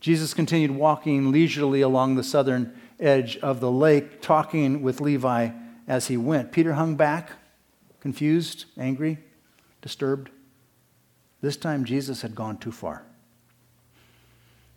Jesus 0.00 0.34
continued 0.34 0.70
walking 0.70 1.30
leisurely 1.30 1.80
along 1.82 2.14
the 2.14 2.22
southern 2.22 2.74
edge 2.98 3.36
of 3.38 3.60
the 3.60 3.70
lake, 3.70 4.22
talking 4.22 4.82
with 4.82 5.00
Levi 5.00 5.50
as 5.88 6.06
he 6.06 6.16
went. 6.16 6.52
Peter 6.52 6.74
hung 6.74 6.96
back 6.96 7.32
confused, 8.06 8.66
angry, 8.78 9.18
disturbed. 9.82 10.30
This 11.40 11.56
time, 11.56 11.84
Jesus 11.84 12.22
had 12.22 12.36
gone 12.36 12.56
too 12.56 12.70
far. 12.70 13.02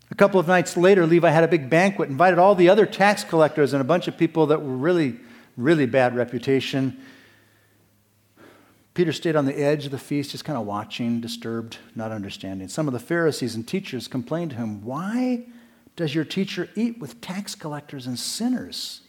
A 0.09 0.15
couple 0.15 0.39
of 0.39 0.47
nights 0.47 0.75
later, 0.75 1.05
Levi 1.05 1.29
had 1.29 1.43
a 1.43 1.47
big 1.47 1.69
banquet, 1.69 2.09
invited 2.09 2.39
all 2.39 2.55
the 2.55 2.69
other 2.69 2.87
tax 2.87 3.23
collectors 3.23 3.71
and 3.71 3.81
a 3.81 3.83
bunch 3.83 4.07
of 4.07 4.17
people 4.17 4.47
that 4.47 4.63
were 4.63 4.75
really, 4.75 5.19
really 5.57 5.85
bad 5.85 6.15
reputation. 6.15 6.99
Peter 8.95 9.13
stayed 9.13 9.35
on 9.35 9.45
the 9.45 9.53
edge 9.53 9.85
of 9.85 9.91
the 9.91 9.99
feast, 9.99 10.31
just 10.31 10.43
kind 10.43 10.57
of 10.57 10.65
watching, 10.65 11.21
disturbed, 11.21 11.77
not 11.93 12.11
understanding. 12.11 12.67
Some 12.67 12.87
of 12.87 12.93
the 12.93 12.99
Pharisees 12.99 13.53
and 13.53 13.67
teachers 13.67 14.07
complained 14.07 14.49
to 14.49 14.57
him, 14.57 14.83
Why 14.83 15.45
does 15.95 16.15
your 16.15 16.25
teacher 16.25 16.67
eat 16.75 16.97
with 16.97 17.21
tax 17.21 17.53
collectors 17.53 18.07
and 18.07 18.17
sinners? 18.17 19.01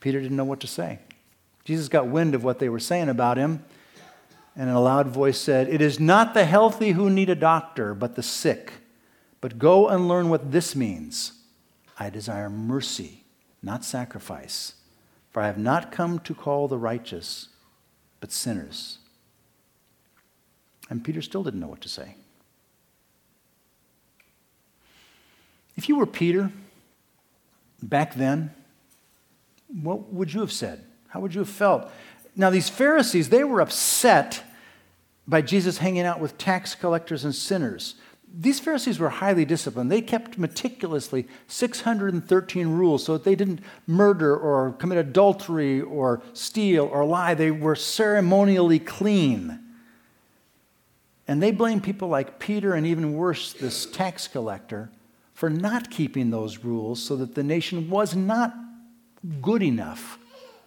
Peter 0.00 0.20
didn't 0.20 0.36
know 0.36 0.44
what 0.44 0.58
to 0.58 0.66
say. 0.66 0.98
Jesus 1.64 1.88
got 1.88 2.06
wind 2.06 2.34
of 2.34 2.44
what 2.44 2.58
they 2.58 2.68
were 2.68 2.78
saying 2.78 3.08
about 3.08 3.38
him, 3.38 3.64
and 4.54 4.68
in 4.68 4.74
a 4.74 4.80
loud 4.80 5.08
voice 5.08 5.38
said, 5.38 5.68
It 5.68 5.80
is 5.80 5.98
not 5.98 6.34
the 6.34 6.44
healthy 6.44 6.92
who 6.92 7.10
need 7.10 7.30
a 7.30 7.34
doctor, 7.34 7.94
but 7.94 8.14
the 8.14 8.22
sick. 8.22 8.72
But 9.40 9.58
go 9.58 9.88
and 9.88 10.08
learn 10.08 10.28
what 10.28 10.52
this 10.52 10.76
means. 10.76 11.32
I 11.98 12.10
desire 12.10 12.48
mercy, 12.48 13.24
not 13.62 13.84
sacrifice, 13.84 14.74
for 15.30 15.42
I 15.42 15.46
have 15.46 15.58
not 15.58 15.90
come 15.90 16.18
to 16.20 16.34
call 16.34 16.68
the 16.68 16.78
righteous, 16.78 17.48
but 18.20 18.30
sinners. 18.30 18.98
And 20.90 21.04
Peter 21.04 21.22
still 21.22 21.42
didn't 21.42 21.60
know 21.60 21.68
what 21.68 21.80
to 21.80 21.88
say. 21.88 22.16
If 25.76 25.88
you 25.88 25.96
were 25.96 26.06
Peter 26.06 26.52
back 27.82 28.14
then, 28.14 28.54
what 29.82 30.12
would 30.12 30.32
you 30.32 30.40
have 30.40 30.52
said? 30.52 30.84
How 31.14 31.20
would 31.20 31.32
you 31.32 31.42
have 31.42 31.48
felt? 31.48 31.92
Now, 32.34 32.50
these 32.50 32.68
Pharisees, 32.68 33.28
they 33.28 33.44
were 33.44 33.60
upset 33.60 34.42
by 35.28 35.42
Jesus 35.42 35.78
hanging 35.78 36.02
out 36.02 36.18
with 36.18 36.36
tax 36.38 36.74
collectors 36.74 37.24
and 37.24 37.32
sinners. 37.32 37.94
These 38.36 38.58
Pharisees 38.58 38.98
were 38.98 39.10
highly 39.10 39.44
disciplined. 39.44 39.92
They 39.92 40.00
kept 40.00 40.38
meticulously 40.38 41.28
613 41.46 42.68
rules 42.68 43.04
so 43.04 43.12
that 43.12 43.22
they 43.22 43.36
didn't 43.36 43.60
murder 43.86 44.36
or 44.36 44.72
commit 44.72 44.98
adultery 44.98 45.80
or 45.80 46.20
steal 46.32 46.86
or 46.86 47.04
lie. 47.04 47.34
They 47.34 47.52
were 47.52 47.76
ceremonially 47.76 48.80
clean. 48.80 49.60
And 51.28 51.40
they 51.40 51.52
blame 51.52 51.80
people 51.80 52.08
like 52.08 52.40
Peter 52.40 52.74
and 52.74 52.84
even 52.84 53.14
worse, 53.14 53.52
this 53.52 53.86
tax 53.86 54.26
collector, 54.26 54.90
for 55.32 55.48
not 55.48 55.92
keeping 55.92 56.30
those 56.30 56.58
rules 56.64 57.00
so 57.00 57.14
that 57.14 57.36
the 57.36 57.44
nation 57.44 57.88
was 57.88 58.16
not 58.16 58.52
good 59.40 59.62
enough 59.62 60.18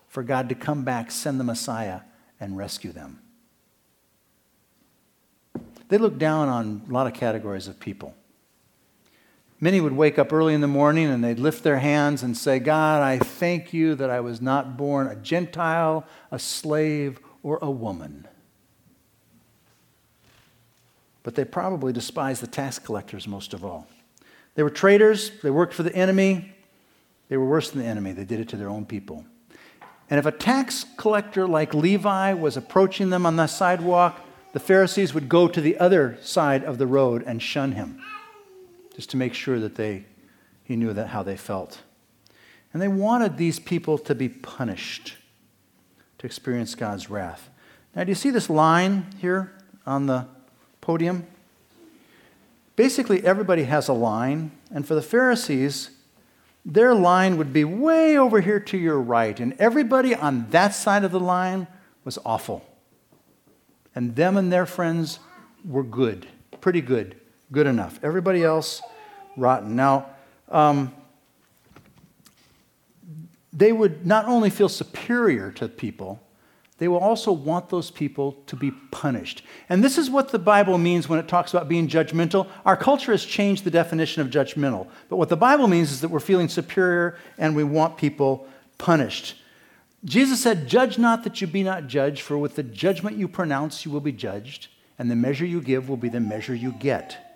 for 0.07 0.23
God 0.23 0.49
to 0.49 0.55
come 0.55 0.83
back, 0.83 1.11
send 1.11 1.39
the 1.39 1.43
Messiah, 1.43 2.01
and 2.39 2.57
rescue 2.57 2.91
them. 2.91 3.19
They 5.89 5.97
look 5.97 6.17
down 6.17 6.49
on 6.49 6.83
a 6.87 6.93
lot 6.93 7.07
of 7.07 7.13
categories 7.13 7.67
of 7.67 7.79
people. 7.79 8.13
Many 9.59 9.81
would 9.81 9.93
wake 9.93 10.19
up 10.19 10.31
early 10.31 10.53
in 10.53 10.61
the 10.61 10.67
morning 10.67 11.07
and 11.07 11.23
they'd 11.23 11.39
lift 11.39 11.63
their 11.63 11.79
hands 11.79 12.21
and 12.21 12.37
say, 12.37 12.59
God, 12.59 13.01
I 13.01 13.17
thank 13.17 13.73
you 13.73 13.95
that 13.95 14.09
I 14.09 14.19
was 14.19 14.39
not 14.39 14.77
born 14.77 15.07
a 15.07 15.15
Gentile, 15.15 16.05
a 16.29 16.37
slave, 16.37 17.19
or 17.41 17.57
a 17.61 17.71
woman. 17.71 18.27
But 21.23 21.35
they 21.35 21.43
probably 21.43 21.91
despised 21.91 22.43
the 22.43 22.47
tax 22.47 22.77
collectors 22.77 23.27
most 23.27 23.53
of 23.53 23.65
all. 23.65 23.87
They 24.55 24.63
were 24.63 24.69
traitors, 24.69 25.31
they 25.41 25.49
worked 25.49 25.73
for 25.73 25.83
the 25.83 25.95
enemy, 25.95 26.53
they 27.29 27.37
were 27.37 27.45
worse 27.45 27.71
than 27.71 27.81
the 27.81 27.87
enemy, 27.87 28.11
they 28.11 28.25
did 28.25 28.39
it 28.39 28.49
to 28.49 28.57
their 28.57 28.69
own 28.69 28.85
people. 28.85 29.25
And 30.09 30.19
if 30.19 30.25
a 30.25 30.31
tax 30.31 30.85
collector 30.95 31.47
like 31.47 31.73
Levi 31.73 32.33
was 32.33 32.55
approaching 32.55 33.09
them 33.09 33.25
on 33.25 33.35
the 33.35 33.47
sidewalk, 33.47 34.21
the 34.53 34.59
Pharisees 34.59 35.13
would 35.13 35.27
go 35.27 35.47
to 35.47 35.59
the 35.59 35.77
other 35.77 36.17
side 36.21 36.63
of 36.63 36.77
the 36.77 36.87
road 36.87 37.23
and 37.27 37.41
shun 37.41 37.73
him, 37.73 38.01
just 38.95 39.09
to 39.11 39.17
make 39.17 39.33
sure 39.33 39.59
that 39.59 39.75
they, 39.75 40.05
he 40.63 40.75
knew 40.75 40.93
that 40.93 41.07
how 41.07 41.23
they 41.23 41.37
felt. 41.37 41.81
And 42.73 42.81
they 42.81 42.87
wanted 42.87 43.37
these 43.37 43.59
people 43.59 43.97
to 43.99 44.15
be 44.15 44.29
punished, 44.29 45.15
to 46.19 46.25
experience 46.25 46.75
God's 46.75 47.09
wrath. 47.09 47.49
Now, 47.95 48.03
do 48.03 48.09
you 48.09 48.15
see 48.15 48.29
this 48.29 48.49
line 48.49 49.07
here 49.19 49.53
on 49.85 50.05
the 50.05 50.27
podium? 50.79 51.27
Basically, 52.75 53.25
everybody 53.25 53.63
has 53.63 53.87
a 53.87 53.93
line, 53.93 54.51
and 54.71 54.87
for 54.87 54.95
the 54.95 55.01
Pharisees, 55.01 55.89
their 56.67 56.93
line 56.93 57.37
would 57.37 57.53
be 57.53 57.63
way 57.63 58.17
over 58.17 58.41
here 58.41 58.59
to 58.59 58.77
your 58.77 58.99
right, 58.99 59.39
and 59.39 59.53
everybody 59.57 60.13
on 60.13 60.49
that 60.49 60.75
side 60.75 61.05
of 61.05 61.11
the 61.11 61.19
line 61.19 61.65
was 62.03 62.19
awful. 62.25 62.65
And 63.95 64.17
them 64.17 64.35
and 64.35 64.51
their 64.51 64.65
friends 64.65 65.19
were 65.63 65.83
good, 65.83 66.27
pretty 66.59 66.81
good, 66.81 67.15
good 67.53 67.67
enough. 67.67 67.99
Everybody 68.03 68.43
else, 68.43 68.81
rotten. 69.37 69.77
Now, 69.77 70.07
um, 70.49 70.93
they 73.53 73.71
would 73.71 74.05
not 74.05 74.25
only 74.25 74.49
feel 74.49 74.69
superior 74.69 75.51
to 75.53 75.69
people, 75.69 76.21
they 76.77 76.87
will 76.87 76.99
also 76.99 77.31
want 77.31 77.69
those 77.69 77.89
people 77.89 78.43
to 78.47 78.55
be 78.55 78.71
punished. 78.91 79.43
And 79.67 79.83
this 79.83 79.97
is 79.97 80.09
what 80.09 80.29
the 80.29 80.39
Bible 80.39 80.77
means 80.77 81.09
when 81.09 81.19
it 81.19 81.27
talks 81.27 81.53
about 81.53 81.67
being 81.67 81.87
judgmental. 81.87 82.47
Our 82.65 82.77
culture 82.77 83.11
has 83.11 83.25
changed 83.25 83.63
the 83.63 83.71
definition 83.71 84.21
of 84.21 84.29
judgmental. 84.29 84.87
But 85.09 85.17
what 85.17 85.29
the 85.29 85.37
Bible 85.37 85.67
means 85.67 85.91
is 85.91 86.01
that 86.01 86.09
we're 86.09 86.19
feeling 86.19 86.49
superior 86.49 87.17
and 87.37 87.55
we 87.55 87.63
want 87.63 87.97
people 87.97 88.47
punished. 88.77 89.35
Jesus 90.05 90.41
said, 90.41 90.67
Judge 90.67 90.97
not 90.97 91.23
that 91.23 91.41
you 91.41 91.47
be 91.47 91.63
not 91.63 91.87
judged, 91.87 92.21
for 92.21 92.37
with 92.37 92.55
the 92.55 92.63
judgment 92.63 93.17
you 93.17 93.27
pronounce, 93.27 93.83
you 93.83 93.91
will 93.91 93.99
be 93.99 94.11
judged, 94.11 94.67
and 94.99 95.09
the 95.09 95.15
measure 95.15 95.45
you 95.45 95.61
give 95.61 95.89
will 95.89 95.97
be 95.97 96.09
the 96.09 96.19
measure 96.19 96.53
you 96.53 96.71
get. 96.73 97.26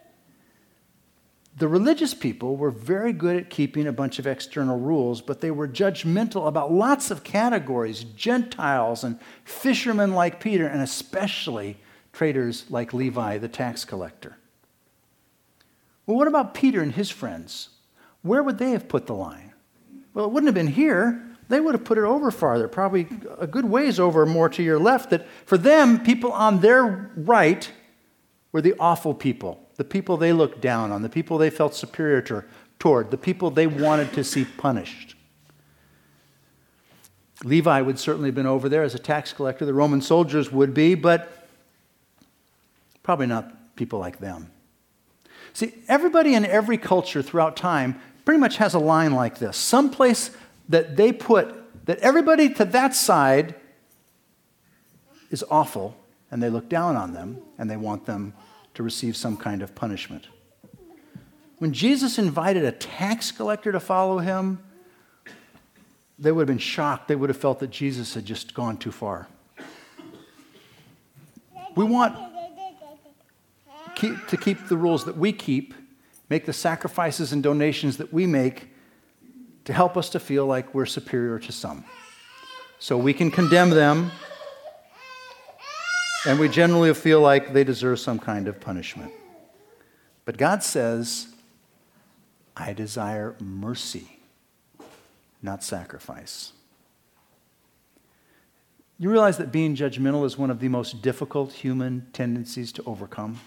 The 1.58 1.68
religious 1.68 2.14
people 2.14 2.56
were 2.56 2.72
very 2.72 3.14
good 3.14 3.36
at 3.36 3.50
keeping 3.50 3.86
a 3.86 3.92
bunch 3.92 4.20
of 4.20 4.26
external 4.26 4.80
rules, 4.80 5.22
but 5.22 5.42
they 5.42 5.52
were 5.52 5.68
judgmental 5.68 6.48
about 6.48 6.72
lots 6.72 7.12
of 7.12 7.24
categories 7.24 8.04
Gentiles 8.04 9.04
and 9.04 9.20
fishermen 9.44 10.14
like 10.14 10.40
Peter, 10.40 10.66
and 10.66 10.82
especially 10.82 11.78
traders 12.14 12.66
like 12.70 12.94
Levi, 12.94 13.38
the 13.38 13.48
tax 13.48 13.84
collector. 13.84 14.38
Well, 16.06 16.18
what 16.18 16.28
about 16.28 16.54
Peter 16.54 16.82
and 16.82 16.94
his 16.94 17.10
friends? 17.10 17.70
Where 18.22 18.44
would 18.44 18.58
they 18.58 18.72
have 18.72 18.88
put 18.88 19.08
the 19.08 19.16
line? 19.16 19.54
Well, 20.14 20.26
it 20.26 20.32
wouldn't 20.32 20.48
have 20.48 20.56
been 20.56 20.74
here 20.74 21.32
they 21.52 21.60
would 21.60 21.76
have 21.76 21.84
put 21.84 21.98
it 21.98 22.06
over 22.06 22.32
farther, 22.32 22.70
probably 22.70 23.08
a 23.38 23.46
good 23.46 23.66
ways 23.66 24.00
over 24.00 24.26
more 24.26 24.48
to 24.48 24.64
your 24.64 24.80
left. 24.80 25.10
That 25.10 25.28
for 25.46 25.58
them, 25.58 26.02
people 26.02 26.32
on 26.32 26.62
their 26.62 27.12
right 27.18 27.70
were 28.54 28.62
the 28.62 28.74
awful 28.80 29.14
people, 29.14 29.70
the 29.82 29.86
people 29.86 30.16
they 30.16 30.32
looked 30.32 30.62
down 30.62 30.92
on, 30.92 31.02
the 31.02 31.10
people 31.10 31.40
they 31.40 31.50
felt 31.50 31.74
superior 31.74 32.22
to, 32.22 32.44
toward, 32.78 33.10
the 33.10 33.18
people 33.18 33.50
they 33.50 33.66
wanted 33.66 34.14
to 34.14 34.24
see 34.24 34.46
punished. 34.46 35.16
Levi 37.44 37.82
would 37.82 37.98
certainly 37.98 38.28
have 38.28 38.36
been 38.36 38.46
over 38.46 38.70
there 38.70 38.84
as 38.84 38.94
a 38.94 39.00
tax 39.00 39.34
collector. 39.34 39.66
The 39.66 39.74
Roman 39.74 40.00
soldiers 40.00 40.52
would 40.52 40.76
be, 40.76 40.94
but 40.94 41.48
probably 43.02 43.26
not 43.26 43.76
people 43.76 43.98
like 43.98 44.20
them. 44.20 44.52
See, 45.54 45.74
everybody 45.88 46.36
in 46.36 46.46
every 46.46 46.78
culture 46.78 47.24
throughout 47.24 47.58
time 47.58 48.00
pretty 48.24 48.40
much 48.40 48.58
has 48.58 48.76
a 48.76 48.80
line 48.80 49.16
like 49.16 49.40
this. 49.40 49.58
Someplace 49.58 50.30
that 50.70 50.96
they 50.96 51.12
put 51.12 51.56
that 51.88 51.98
everybody 52.02 52.54
to 52.54 52.66
that 52.66 52.94
side 52.94 53.56
is 55.32 55.44
awful 55.50 55.98
and 56.30 56.44
they 56.44 56.52
look 56.52 56.70
down 56.70 56.96
on 56.96 57.14
them 57.14 57.40
and 57.58 57.68
they 57.68 57.78
want 57.78 58.06
them 58.06 58.36
to 58.74 58.84
receive 58.84 59.18
some 59.18 59.38
kind 59.38 59.62
of 59.62 59.76
punishment. 59.76 60.28
When 61.58 61.74
Jesus 61.74 62.18
invited 62.18 62.64
a 62.66 62.72
tax 62.72 63.32
collector 63.32 63.72
to 63.72 63.80
follow 63.80 64.20
him, 64.20 64.64
they 66.18 66.32
would 66.32 66.42
have 66.42 66.48
been 66.48 66.58
shocked. 66.58 67.08
They 67.08 67.16
would 67.16 67.30
have 67.30 67.38
felt 67.38 67.60
that 67.60 67.70
Jesus 67.70 68.14
had 68.14 68.26
just 68.26 68.54
gone 68.54 68.78
too 68.78 68.92
far. 68.92 69.28
We 71.76 71.86
want 71.86 72.16
to 73.96 74.38
keep 74.38 74.68
the 74.68 74.78
rules 74.78 75.06
that 75.06 75.18
we 75.18 75.32
keep, 75.34 75.74
make 76.30 76.46
the 76.46 76.54
sacrifices 76.54 77.32
and 77.32 77.44
donations 77.44 77.98
that 77.98 78.12
we 78.12 78.26
make, 78.26 78.70
to 79.66 79.74
help 79.74 79.96
us 79.96 80.10
to 80.10 80.20
feel 80.20 80.46
like 80.46 80.74
we're 80.74 80.86
superior 80.88 81.38
to 81.40 81.52
some. 81.52 81.86
So 82.80 82.98
we 82.98 83.14
can 83.14 83.30
condemn 83.30 83.70
them, 83.70 84.12
and 86.26 86.40
we 86.40 86.48
generally 86.48 86.94
feel 86.94 87.20
like 87.20 87.54
they 87.54 87.64
deserve 87.64 88.00
some 88.00 88.20
kind 88.20 88.48
of 88.48 88.60
punishment. 88.60 89.12
But 90.26 90.38
God 90.38 90.64
says, 90.64 91.28
I 92.56 92.74
desire 92.74 93.36
mercy, 93.40 94.20
not 95.42 95.64
sacrifice. 95.64 96.54
You 99.00 99.10
realize 99.10 99.38
that 99.38 99.52
being 99.52 99.76
judgmental 99.76 100.26
is 100.26 100.38
one 100.38 100.52
of 100.52 100.60
the 100.60 100.68
most 100.68 101.02
difficult 101.02 101.54
human 101.54 102.06
tendencies 102.14 102.72
to 102.74 102.84
overcome? 102.86 103.40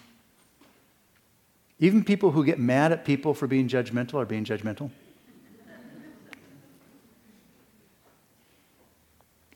Even 1.79 2.03
people 2.03 2.33
who 2.33 2.45
get 2.45 2.59
mad 2.59 2.91
at 2.91 3.05
people 3.05 3.35
for 3.35 3.47
being 3.47 3.69
judgmental 3.69 4.15
are 4.15 4.25
being 4.25 4.45
judgmental. 4.45 4.91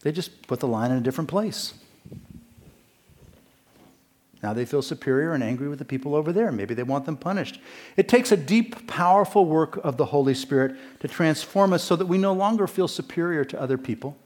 They 0.03 0.13
just 0.13 0.47
put 0.47 0.61
the 0.61 0.69
line 0.69 0.93
in 0.93 0.99
a 0.99 1.01
different 1.01 1.29
place. 1.29 1.75
Now 4.43 4.53
they 4.53 4.65
feel 4.65 4.83
superior 4.83 5.33
and 5.33 5.43
angry 5.43 5.69
with 5.69 5.79
the 5.79 5.85
people 5.85 6.15
over 6.15 6.33
there. 6.33 6.53
Maybe 6.53 6.75
they 6.75 6.83
want 6.83 7.07
them 7.07 7.17
punished. 7.17 7.61
It 7.97 8.09
takes 8.09 8.31
a 8.31 8.37
deep, 8.37 8.87
powerful 8.87 9.47
work 9.47 9.81
of 9.83 9.97
the 9.97 10.07
Holy 10.07 10.35
Spirit 10.35 10.77
to 11.01 11.09
transform 11.09 11.73
us 11.73 11.83
so 11.83 11.97
that 11.97 12.07
we 12.07 12.19
no 12.19 12.33
longer 12.33 12.67
feel 12.67 12.89
superior 12.89 13.45
to 13.47 13.61
other 13.61 13.77
people. 13.77 14.17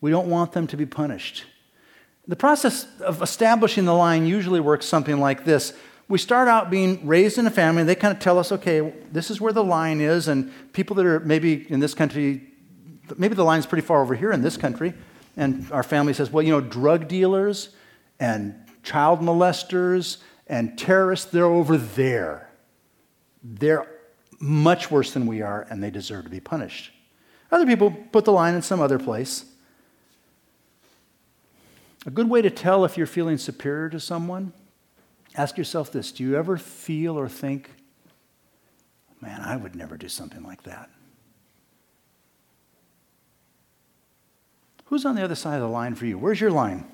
We 0.00 0.10
don't 0.10 0.28
want 0.28 0.52
them 0.52 0.66
to 0.68 0.76
be 0.76 0.86
punished. 0.86 1.44
The 2.26 2.36
process 2.36 2.86
of 3.00 3.20
establishing 3.20 3.84
the 3.84 3.94
line 3.94 4.26
usually 4.26 4.60
works 4.60 4.86
something 4.86 5.18
like 5.18 5.44
this. 5.44 5.74
We 6.08 6.18
start 6.18 6.48
out 6.48 6.70
being 6.70 7.06
raised 7.06 7.38
in 7.38 7.46
a 7.46 7.50
family, 7.50 7.80
and 7.82 7.88
they 7.88 7.94
kind 7.94 8.14
of 8.14 8.20
tell 8.20 8.38
us, 8.38 8.52
okay, 8.52 8.92
this 9.10 9.30
is 9.30 9.40
where 9.40 9.52
the 9.52 9.64
line 9.64 10.00
is, 10.00 10.28
and 10.28 10.52
people 10.72 10.96
that 10.96 11.06
are 11.06 11.20
maybe 11.20 11.70
in 11.70 11.80
this 11.80 11.94
country 11.94 12.52
maybe 13.16 13.34
the 13.34 13.44
line's 13.44 13.66
pretty 13.66 13.86
far 13.86 14.02
over 14.02 14.14
here 14.14 14.32
in 14.32 14.42
this 14.42 14.56
country. 14.56 14.94
And 15.36 15.70
our 15.72 15.82
family 15.82 16.12
says, 16.12 16.30
well, 16.30 16.42
you 16.42 16.50
know, 16.50 16.60
drug 16.60 17.08
dealers 17.08 17.70
and 18.20 18.54
child 18.82 19.20
molesters 19.20 20.18
and 20.46 20.78
terrorists, 20.78 21.30
they're 21.30 21.44
over 21.44 21.76
there. 21.76 22.48
They're 23.42 23.86
much 24.38 24.90
worse 24.90 25.12
than 25.12 25.26
we 25.26 25.40
are, 25.40 25.66
and 25.70 25.82
they 25.82 25.90
deserve 25.90 26.24
to 26.24 26.30
be 26.30 26.40
punished. 26.40 26.92
Other 27.50 27.66
people 27.66 27.90
put 27.90 28.24
the 28.24 28.32
line 28.32 28.54
in 28.54 28.62
some 28.62 28.80
other 28.80 28.98
place. 28.98 29.44
A 32.06 32.10
good 32.10 32.28
way 32.28 32.42
to 32.42 32.50
tell 32.50 32.84
if 32.84 32.96
you're 32.96 33.06
feeling 33.06 33.38
superior 33.38 33.88
to 33.90 34.00
someone, 34.00 34.52
ask 35.36 35.56
yourself 35.56 35.92
this 35.92 36.10
Do 36.10 36.24
you 36.24 36.36
ever 36.36 36.56
feel 36.56 37.18
or 37.18 37.28
think, 37.28 37.70
man, 39.20 39.40
I 39.40 39.56
would 39.56 39.76
never 39.76 39.96
do 39.96 40.08
something 40.08 40.42
like 40.42 40.64
that? 40.64 40.90
Who's 44.86 45.06
on 45.06 45.14
the 45.14 45.22
other 45.22 45.36
side 45.36 45.54
of 45.54 45.62
the 45.62 45.68
line 45.68 45.94
for 45.94 46.06
you? 46.06 46.18
Where's 46.18 46.40
your 46.40 46.50
line? 46.50 46.84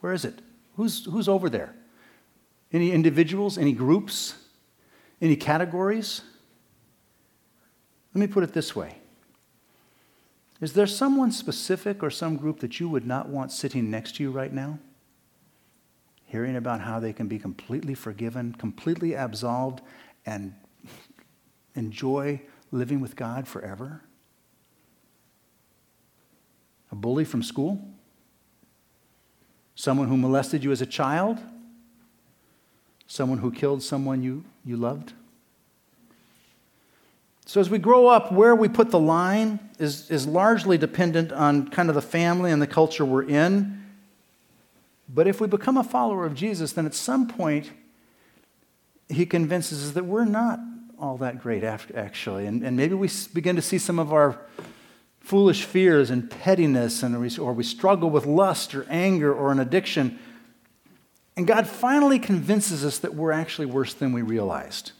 Where 0.00 0.12
is 0.12 0.24
it? 0.24 0.38
Who's, 0.76 1.04
who's 1.04 1.28
over 1.28 1.50
there? 1.50 1.74
Any 2.72 2.92
individuals? 2.92 3.58
Any 3.58 3.72
groups? 3.72 4.34
Any 5.20 5.36
categories? 5.36 6.22
Let 8.14 8.20
me 8.20 8.26
put 8.26 8.44
it 8.44 8.52
this 8.52 8.76
way 8.76 8.98
Is 10.60 10.72
there 10.74 10.86
someone 10.86 11.32
specific 11.32 12.02
or 12.02 12.10
some 12.10 12.36
group 12.36 12.60
that 12.60 12.80
you 12.80 12.88
would 12.88 13.06
not 13.06 13.28
want 13.28 13.52
sitting 13.52 13.90
next 13.90 14.16
to 14.16 14.22
you 14.22 14.30
right 14.30 14.52
now? 14.52 14.78
Hearing 16.24 16.56
about 16.56 16.80
how 16.80 16.98
they 16.98 17.12
can 17.12 17.28
be 17.28 17.38
completely 17.38 17.94
forgiven, 17.94 18.54
completely 18.54 19.14
absolved, 19.14 19.82
and 20.24 20.54
enjoy 21.74 22.40
living 22.70 23.00
with 23.00 23.16
God 23.16 23.46
forever? 23.46 24.02
A 26.90 26.94
bully 26.94 27.24
from 27.24 27.42
school? 27.42 27.86
Someone 29.74 30.08
who 30.08 30.16
molested 30.16 30.62
you 30.62 30.72
as 30.72 30.82
a 30.82 30.86
child? 30.86 31.38
Someone 33.06 33.38
who 33.38 33.50
killed 33.50 33.82
someone 33.82 34.22
you, 34.22 34.44
you 34.64 34.76
loved? 34.76 35.12
So, 37.44 37.60
as 37.60 37.68
we 37.68 37.78
grow 37.78 38.06
up, 38.06 38.32
where 38.32 38.54
we 38.54 38.68
put 38.68 38.90
the 38.90 38.98
line 38.98 39.58
is, 39.78 40.10
is 40.10 40.26
largely 40.26 40.78
dependent 40.78 41.32
on 41.32 41.68
kind 41.68 41.88
of 41.88 41.94
the 41.94 42.02
family 42.02 42.50
and 42.50 42.62
the 42.62 42.66
culture 42.66 43.04
we're 43.04 43.28
in. 43.28 43.84
But 45.08 45.26
if 45.26 45.40
we 45.40 45.46
become 45.46 45.76
a 45.76 45.84
follower 45.84 46.24
of 46.24 46.34
Jesus, 46.34 46.72
then 46.72 46.86
at 46.86 46.94
some 46.94 47.26
point, 47.26 47.70
he 49.08 49.26
convinces 49.26 49.88
us 49.88 49.90
that 49.92 50.04
we're 50.04 50.24
not 50.24 50.60
all 50.98 51.18
that 51.18 51.42
great, 51.42 51.64
actually. 51.64 52.46
And, 52.46 52.62
and 52.62 52.76
maybe 52.76 52.94
we 52.94 53.10
begin 53.34 53.56
to 53.56 53.62
see 53.62 53.76
some 53.76 53.98
of 53.98 54.12
our 54.12 54.38
foolish 55.22 55.64
fears 55.64 56.10
and 56.10 56.30
pettiness, 56.30 57.02
and 57.02 57.18
we, 57.20 57.36
or 57.38 57.52
we 57.52 57.62
struggle 57.62 58.10
with 58.10 58.26
lust 58.26 58.74
or 58.74 58.84
anger 58.90 59.32
or 59.32 59.52
an 59.52 59.60
addiction. 59.60 60.18
And 61.36 61.46
God 61.46 61.66
finally 61.66 62.18
convinces 62.18 62.84
us 62.84 62.98
that 62.98 63.14
we're 63.14 63.32
actually 63.32 63.66
worse 63.66 63.94
than 63.94 64.12
we 64.12 64.22
realized. 64.22 64.92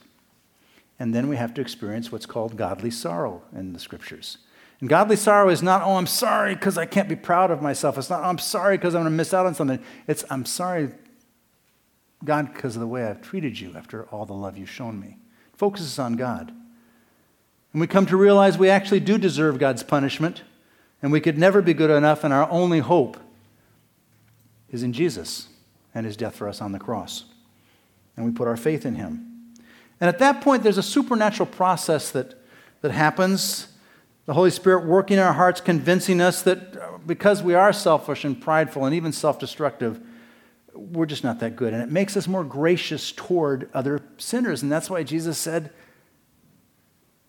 And 0.97 1.13
then 1.13 1.27
we 1.27 1.35
have 1.35 1.53
to 1.55 1.61
experience 1.61 2.11
what's 2.11 2.25
called 2.25 2.55
godly 2.55 2.89
sorrow 2.89 3.41
in 3.53 3.73
the 3.73 3.79
scriptures. 3.79 4.37
And 4.79 4.89
godly 4.89 5.17
sorrow 5.17 5.49
is 5.49 5.61
not, 5.61 5.81
oh, 5.81 5.97
I'm 5.97 6.07
sorry 6.07 6.55
because 6.55 6.77
I 6.77 6.85
can't 6.85 7.09
be 7.09 7.15
proud 7.15 7.51
of 7.51 7.61
myself. 7.61 7.97
It's 7.97 8.09
not, 8.09 8.21
oh, 8.21 8.27
I'm 8.27 8.37
sorry 8.37 8.77
because 8.77 8.95
I'm 8.95 9.01
going 9.01 9.11
to 9.11 9.17
miss 9.17 9.33
out 9.33 9.45
on 9.45 9.53
something. 9.53 9.79
It's, 10.07 10.23
I'm 10.29 10.45
sorry, 10.45 10.89
God, 12.23 12.53
because 12.53 12.75
of 12.75 12.79
the 12.79 12.87
way 12.87 13.05
I've 13.05 13.21
treated 13.21 13.59
you 13.59 13.73
after 13.75 14.05
all 14.05 14.25
the 14.25 14.33
love 14.33 14.57
you've 14.57 14.69
shown 14.69 14.99
me. 14.99 15.17
It 15.53 15.57
focuses 15.57 15.99
on 15.99 16.15
God. 16.15 16.53
And 17.73 17.81
we 17.81 17.87
come 17.87 18.05
to 18.05 18.17
realize 18.17 18.57
we 18.57 18.69
actually 18.69 18.99
do 18.99 19.17
deserve 19.17 19.57
God's 19.57 19.83
punishment, 19.83 20.43
and 21.01 21.11
we 21.11 21.19
could 21.19 21.37
never 21.37 21.61
be 21.61 21.73
good 21.73 21.89
enough, 21.89 22.23
and 22.23 22.33
our 22.33 22.49
only 22.49 22.79
hope 22.79 23.17
is 24.69 24.83
in 24.83 24.93
Jesus 24.93 25.47
and 25.93 26.05
his 26.05 26.15
death 26.15 26.35
for 26.35 26.47
us 26.47 26.61
on 26.61 26.71
the 26.71 26.79
cross. 26.79 27.25
And 28.15 28.25
we 28.25 28.31
put 28.31 28.47
our 28.47 28.57
faith 28.57 28.85
in 28.85 28.95
him. 28.95 29.33
And 29.99 30.07
at 30.07 30.19
that 30.19 30.41
point, 30.41 30.63
there's 30.63 30.77
a 30.77 30.83
supernatural 30.83 31.47
process 31.47 32.11
that, 32.11 32.35
that 32.81 32.91
happens. 32.91 33.67
The 34.25 34.33
Holy 34.33 34.51
Spirit 34.51 34.85
working 34.85 35.17
in 35.17 35.23
our 35.23 35.33
hearts, 35.33 35.61
convincing 35.61 36.21
us 36.21 36.41
that 36.43 36.77
uh, 36.77 36.97
because 37.05 37.41
we 37.41 37.53
are 37.53 37.73
selfish 37.73 38.23
and 38.23 38.39
prideful 38.39 38.85
and 38.85 38.95
even 38.95 39.11
self 39.11 39.39
destructive, 39.39 39.99
we're 40.73 41.05
just 41.05 41.23
not 41.23 41.39
that 41.39 41.55
good. 41.55 41.73
And 41.73 41.81
it 41.81 41.91
makes 41.91 42.17
us 42.17 42.27
more 42.27 42.43
gracious 42.43 43.11
toward 43.11 43.69
other 43.73 44.01
sinners. 44.17 44.63
And 44.63 44.71
that's 44.71 44.89
why 44.89 45.03
Jesus 45.03 45.37
said, 45.37 45.71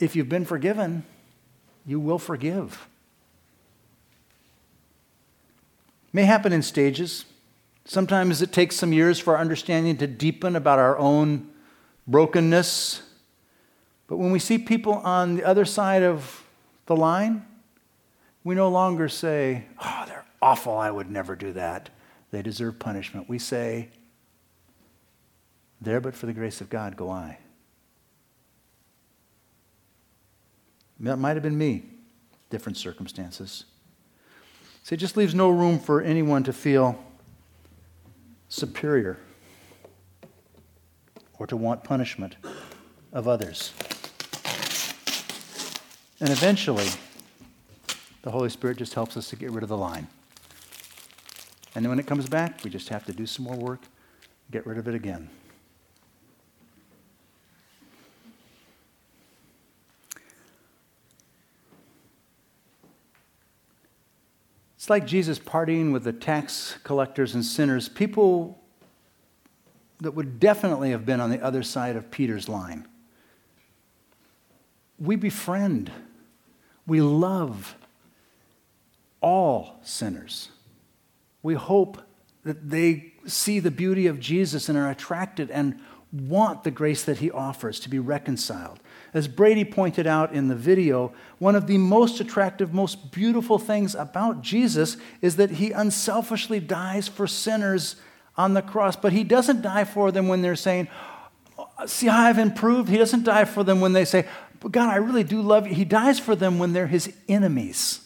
if 0.00 0.16
you've 0.16 0.28
been 0.28 0.44
forgiven, 0.44 1.04
you 1.86 2.00
will 2.00 2.18
forgive. 2.18 2.88
May 6.12 6.24
happen 6.24 6.52
in 6.52 6.62
stages. 6.62 7.24
Sometimes 7.84 8.40
it 8.40 8.52
takes 8.52 8.76
some 8.76 8.92
years 8.92 9.18
for 9.18 9.34
our 9.34 9.40
understanding 9.40 9.96
to 9.98 10.06
deepen 10.06 10.56
about 10.56 10.78
our 10.78 10.96
own 10.96 11.50
brokenness. 12.06 13.02
But 14.06 14.18
when 14.18 14.30
we 14.30 14.38
see 14.38 14.58
people 14.58 14.94
on 14.94 15.36
the 15.36 15.44
other 15.44 15.64
side 15.64 16.02
of 16.02 16.44
the 16.86 16.96
line, 16.96 17.44
we 18.44 18.54
no 18.54 18.68
longer 18.68 19.08
say, 19.08 19.64
Oh, 19.82 20.04
they're 20.06 20.24
awful. 20.40 20.76
I 20.76 20.90
would 20.90 21.10
never 21.10 21.34
do 21.34 21.52
that. 21.54 21.90
They 22.30 22.42
deserve 22.42 22.78
punishment. 22.78 23.28
We 23.28 23.38
say, 23.38 23.88
There 25.80 26.00
but 26.00 26.14
for 26.14 26.26
the 26.26 26.32
grace 26.32 26.60
of 26.60 26.70
God 26.70 26.96
go 26.96 27.10
I. 27.10 27.38
That 31.04 31.18
might 31.18 31.37
have 31.37 31.42
been 31.42 31.58
me, 31.58 31.84
different 32.49 32.78
circumstances. 32.78 33.64
See, 34.84 34.94
it 34.94 34.99
just 34.99 35.18
leaves 35.18 35.34
no 35.34 35.50
room 35.50 35.78
for 35.78 36.00
anyone 36.00 36.44
to 36.44 36.52
feel 36.52 36.99
superior 38.49 39.18
or 41.38 41.46
to 41.46 41.56
want 41.58 41.84
punishment 41.84 42.37
of 43.12 43.28
others. 43.28 43.74
And 46.20 46.31
eventually, 46.31 46.88
the 48.22 48.31
Holy 48.31 48.48
Spirit 48.48 48.78
just 48.78 48.94
helps 48.94 49.18
us 49.18 49.28
to 49.28 49.37
get 49.37 49.50
rid 49.50 49.62
of 49.62 49.68
the 49.68 49.76
line. 49.76 50.07
And 51.74 51.85
then 51.85 51.90
when 51.90 51.98
it 51.98 52.07
comes 52.07 52.28
back, 52.31 52.64
we 52.64 52.70
just 52.70 52.88
have 52.88 53.05
to 53.07 53.12
do 53.12 53.26
some 53.26 53.44
more 53.44 53.57
work, 53.57 53.81
get 54.50 54.66
rid 54.66 54.78
of 54.78 54.88
it 54.88 54.94
again. 54.94 55.28
It's 64.85 64.90
like 64.90 65.07
Jesus 65.07 65.38
partying 65.38 65.94
with 65.94 66.05
the 66.05 66.12
tax 66.12 66.77
collectors 66.85 67.35
and 67.35 67.42
sinners, 67.42 67.88
people 67.88 68.62
that 70.03 70.11
would 70.11 70.38
definitely 70.38 70.90
have 70.90 71.07
been 71.07 71.20
on 71.20 71.31
the 71.31 71.42
other 71.42 71.62
side 71.62 71.97
of 71.97 72.11
Peter's 72.11 72.51
line. 72.51 72.87
We 74.99 75.16
befriend, 75.16 75.90
we 76.87 77.01
love 77.01 77.77
all 79.23 79.81
sinners. 79.83 80.51
We 81.42 81.55
hope 81.55 82.03
that 82.42 82.68
they 82.68 83.14
see 83.25 83.61
the 83.61 83.70
beauty 83.70 84.07
of 84.07 84.20
Jesus 84.20 84.68
and 84.68 84.77
are 84.77 84.90
attracted 84.90 85.51
and 85.51 85.81
want 86.12 86.62
the 86.62 86.70
grace 86.70 87.05
that 87.05 87.20
he 87.20 87.31
offers 87.31 87.81
to 87.81 87.88
be 87.88 87.99
reconciled. 87.99 88.81
As 89.14 89.29
Brady 89.29 89.64
pointed 89.64 90.09
out 90.09 90.33
in 90.33 90.48
the 90.48 90.57
video, 90.57 91.12
one 91.38 91.55
of 91.55 91.68
the 91.68 91.79
most 91.79 92.18
attractive, 92.18 92.74
most 92.74 93.12
beautiful 93.12 93.61
things 93.61 93.94
about 93.94 94.42
Jesus 94.42 94.96
is 95.22 95.37
that 95.37 95.53
he 95.53 95.70
unselfishly 95.70 96.59
dies 96.59 97.07
for 97.07 97.29
sinners 97.29 97.94
on 98.37 98.55
the 98.55 98.62
cross, 98.62 98.96
but 98.96 99.12
he 99.12 99.22
doesn't 99.22 99.62
die 99.62 99.85
for 99.85 100.11
them 100.11 100.27
when 100.27 100.42
they're 100.42 100.57
saying, 100.57 100.88
See 101.87 102.09
how 102.09 102.24
I've 102.24 102.38
improved? 102.38 102.88
He 102.88 102.98
doesn't 102.98 103.22
die 103.22 103.44
for 103.44 103.62
them 103.62 103.81
when 103.81 103.92
they 103.92 104.05
say, 104.05 104.27
But 104.59 104.72
God, 104.72 104.92
I 104.92 104.96
really 104.96 105.22
do 105.22 105.40
love 105.40 105.68
you. 105.68 105.74
He 105.74 105.85
dies 105.85 106.18
for 106.18 106.35
them 106.35 106.59
when 106.59 106.72
they're 106.72 106.88
his 106.88 107.14
enemies. 107.29 108.00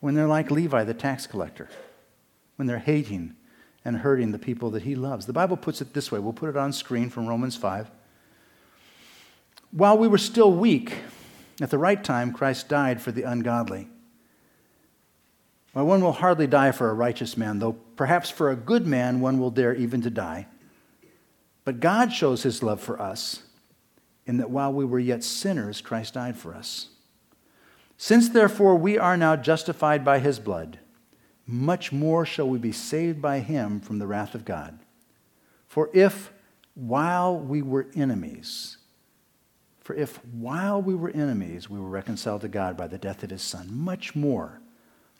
When 0.00 0.14
they're 0.14 0.26
like 0.26 0.50
Levi, 0.50 0.84
the 0.84 0.94
tax 0.94 1.26
collector, 1.26 1.68
when 2.56 2.66
they're 2.66 2.78
hating 2.78 3.36
and 3.84 3.98
hurting 3.98 4.32
the 4.32 4.38
people 4.38 4.70
that 4.70 4.82
he 4.82 4.94
loves. 4.94 5.26
The 5.26 5.32
Bible 5.32 5.56
puts 5.56 5.80
it 5.80 5.94
this 5.94 6.12
way 6.12 6.18
we'll 6.18 6.32
put 6.32 6.50
it 6.50 6.56
on 6.56 6.72
screen 6.72 7.10
from 7.10 7.26
Romans 7.26 7.56
5. 7.56 7.90
While 9.72 9.98
we 9.98 10.08
were 10.08 10.18
still 10.18 10.52
weak, 10.52 10.94
at 11.60 11.70
the 11.70 11.78
right 11.78 12.02
time, 12.02 12.32
Christ 12.32 12.68
died 12.68 13.00
for 13.00 13.12
the 13.12 13.22
ungodly. 13.22 13.88
Well, 15.74 15.86
one 15.86 16.00
will 16.00 16.12
hardly 16.12 16.48
die 16.48 16.72
for 16.72 16.90
a 16.90 16.94
righteous 16.94 17.36
man, 17.36 17.60
though 17.60 17.74
perhaps 17.94 18.30
for 18.30 18.50
a 18.50 18.56
good 18.56 18.86
man 18.86 19.20
one 19.20 19.38
will 19.38 19.50
dare 19.50 19.74
even 19.74 20.02
to 20.02 20.10
die. 20.10 20.46
But 21.64 21.78
God 21.78 22.12
shows 22.12 22.42
his 22.42 22.62
love 22.62 22.80
for 22.80 23.00
us 23.00 23.44
in 24.26 24.38
that 24.38 24.50
while 24.50 24.72
we 24.72 24.84
were 24.84 24.98
yet 24.98 25.22
sinners, 25.22 25.80
Christ 25.80 26.14
died 26.14 26.36
for 26.36 26.54
us. 26.54 26.88
Since 27.96 28.30
therefore 28.30 28.74
we 28.76 28.98
are 28.98 29.16
now 29.16 29.36
justified 29.36 30.04
by 30.04 30.18
his 30.18 30.40
blood, 30.40 30.79
much 31.50 31.92
more 31.92 32.24
shall 32.24 32.48
we 32.48 32.58
be 32.58 32.72
saved 32.72 33.20
by 33.20 33.40
him 33.40 33.80
from 33.80 33.98
the 33.98 34.06
wrath 34.06 34.34
of 34.34 34.44
God. 34.44 34.78
For 35.66 35.90
if 35.92 36.32
while 36.74 37.38
we 37.38 37.62
were 37.62 37.86
enemies, 37.94 38.78
for 39.80 39.94
if 39.94 40.24
while 40.26 40.80
we 40.80 40.94
were 40.94 41.10
enemies 41.10 41.68
we 41.68 41.78
were 41.78 41.88
reconciled 41.88 42.42
to 42.42 42.48
God 42.48 42.76
by 42.76 42.86
the 42.86 42.98
death 42.98 43.22
of 43.22 43.30
his 43.30 43.42
Son, 43.42 43.68
much 43.70 44.14
more, 44.14 44.60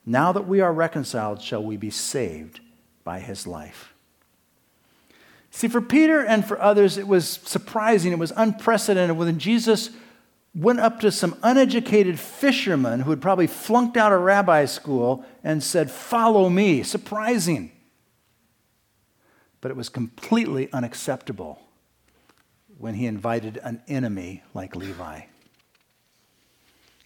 now 0.07 0.33
that 0.33 0.47
we 0.47 0.61
are 0.61 0.73
reconciled, 0.73 1.43
shall 1.43 1.63
we 1.63 1.77
be 1.77 1.91
saved 1.91 2.61
by 3.05 3.21
his 3.21 3.47
life. 3.47 3.95
See, 5.51 5.69
for 5.69 5.81
Peter 5.81 6.25
and 6.25 6.45
for 6.45 6.61
others, 6.61 6.97
it 6.97 7.09
was 7.09 7.29
surprising, 7.29 8.13
it 8.13 8.19
was 8.19 8.33
unprecedented 8.37 9.17
when 9.17 9.39
Jesus 9.39 9.91
went 10.55 10.81
up 10.81 11.01
to 11.01 11.13
some 11.13 11.37
uneducated 11.43 12.19
fishermen 12.19 13.01
who 13.01 13.11
had 13.11 13.23
probably 13.23 13.47
flunked 13.47 13.97
out 13.97 14.13
of 14.13 14.21
rabbi 14.21 14.65
school 14.65 15.25
and 15.45 15.63
said, 15.63 15.91
Follow 15.91 16.49
me. 16.49 16.83
Surprising. 16.83 17.73
But 19.61 19.71
it 19.71 19.77
was 19.77 19.89
completely 19.89 20.69
unacceptable 20.73 21.61
when 22.79 22.95
he 22.95 23.07
invited 23.07 23.59
an 23.63 23.83
enemy 23.87 24.43
like 24.55 24.75
Levi. 24.75 25.23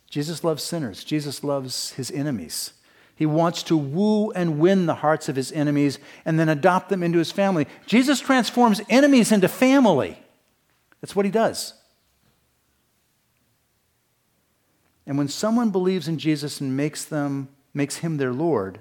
Jesus 0.08 0.44
loves 0.44 0.62
sinners, 0.62 1.02
Jesus 1.02 1.42
loves 1.42 1.92
his 1.92 2.10
enemies. 2.12 2.72
He 3.16 3.26
wants 3.26 3.62
to 3.64 3.76
woo 3.76 4.32
and 4.32 4.58
win 4.58 4.86
the 4.86 4.96
hearts 4.96 5.28
of 5.28 5.36
his 5.36 5.52
enemies 5.52 6.00
and 6.24 6.38
then 6.38 6.48
adopt 6.48 6.88
them 6.88 7.02
into 7.02 7.18
his 7.18 7.30
family. 7.30 7.68
Jesus 7.86 8.18
transforms 8.18 8.80
enemies 8.88 9.30
into 9.30 9.46
family. 9.46 10.18
That's 11.00 11.14
what 11.14 11.24
he 11.24 11.30
does. 11.30 11.74
And 15.06 15.18
when 15.18 15.28
someone 15.28 15.70
believes 15.70 16.08
in 16.08 16.18
Jesus 16.18 16.60
and 16.60 16.76
makes, 16.76 17.04
them, 17.04 17.48
makes 17.72 17.96
him 17.96 18.16
their 18.16 18.32
Lord 18.32 18.80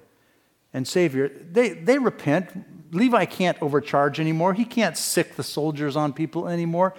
and 0.74 0.88
Savior, 0.88 1.30
they, 1.30 1.70
they 1.70 1.98
repent. 1.98 2.94
Levi 2.94 3.26
can't 3.26 3.62
overcharge 3.62 4.20
anymore. 4.20 4.54
He 4.54 4.66
can't 4.66 4.98
sick 4.98 5.36
the 5.36 5.44
soldiers 5.44 5.96
on 5.96 6.14
people 6.14 6.48
anymore. 6.48 6.94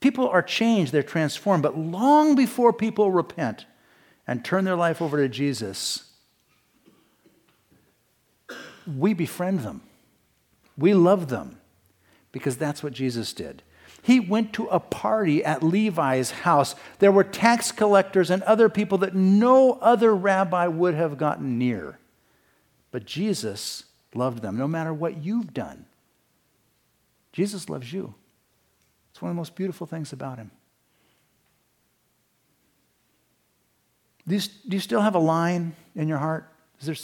People 0.00 0.28
are 0.28 0.42
changed, 0.42 0.92
they're 0.92 1.02
transformed. 1.02 1.62
But 1.62 1.78
long 1.78 2.34
before 2.34 2.72
people 2.72 3.10
repent 3.10 3.64
and 4.26 4.44
turn 4.44 4.64
their 4.64 4.76
life 4.76 5.00
over 5.00 5.16
to 5.16 5.28
Jesus, 5.28 6.10
we 8.86 9.14
befriend 9.14 9.60
them. 9.60 9.82
We 10.76 10.92
love 10.92 11.28
them 11.28 11.58
because 12.30 12.56
that's 12.56 12.82
what 12.82 12.92
Jesus 12.92 13.32
did. 13.32 13.62
He 14.06 14.20
went 14.20 14.52
to 14.52 14.66
a 14.66 14.78
party 14.78 15.44
at 15.44 15.64
Levi's 15.64 16.30
house. 16.30 16.76
There 17.00 17.10
were 17.10 17.24
tax 17.24 17.72
collectors 17.72 18.30
and 18.30 18.40
other 18.44 18.68
people 18.68 18.98
that 18.98 19.16
no 19.16 19.72
other 19.80 20.14
rabbi 20.14 20.68
would 20.68 20.94
have 20.94 21.18
gotten 21.18 21.58
near. 21.58 21.98
But 22.92 23.04
Jesus 23.04 23.82
loved 24.14 24.42
them 24.42 24.56
no 24.56 24.68
matter 24.68 24.94
what 24.94 25.24
you've 25.24 25.52
done. 25.52 25.86
Jesus 27.32 27.68
loves 27.68 27.92
you. 27.92 28.14
It's 29.10 29.20
one 29.20 29.30
of 29.30 29.34
the 29.34 29.40
most 29.40 29.56
beautiful 29.56 29.88
things 29.88 30.12
about 30.12 30.38
him. 30.38 30.52
Do 34.28 34.36
you, 34.36 34.40
do 34.68 34.76
you 34.76 34.80
still 34.80 35.00
have 35.00 35.16
a 35.16 35.18
line 35.18 35.74
in 35.96 36.06
your 36.06 36.18
heart? 36.18 36.48
Is 36.78 36.86
there 36.86 36.96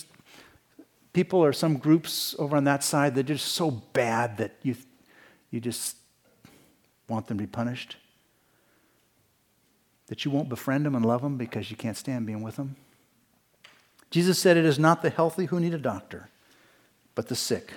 people 1.12 1.40
or 1.40 1.52
some 1.52 1.78
groups 1.78 2.36
over 2.38 2.56
on 2.56 2.62
that 2.62 2.84
side 2.84 3.16
that 3.16 3.28
are 3.28 3.34
just 3.34 3.48
so 3.48 3.72
bad 3.72 4.36
that 4.36 4.54
you, 4.62 4.76
you 5.50 5.58
just 5.58 5.96
want 7.12 7.28
them 7.28 7.38
to 7.38 7.42
be 7.42 7.46
punished? 7.46 7.96
That 10.08 10.24
you 10.24 10.30
won't 10.30 10.48
befriend 10.48 10.84
them 10.84 10.94
and 10.94 11.06
love 11.06 11.22
them 11.22 11.36
because 11.36 11.70
you 11.70 11.76
can't 11.76 11.96
stand 11.96 12.26
being 12.26 12.42
with 12.42 12.56
them? 12.56 12.76
Jesus 14.10 14.38
said, 14.38 14.56
It 14.56 14.64
is 14.64 14.78
not 14.78 15.02
the 15.02 15.10
healthy 15.10 15.46
who 15.46 15.60
need 15.60 15.74
a 15.74 15.78
doctor, 15.78 16.28
but 17.14 17.28
the 17.28 17.36
sick. 17.36 17.72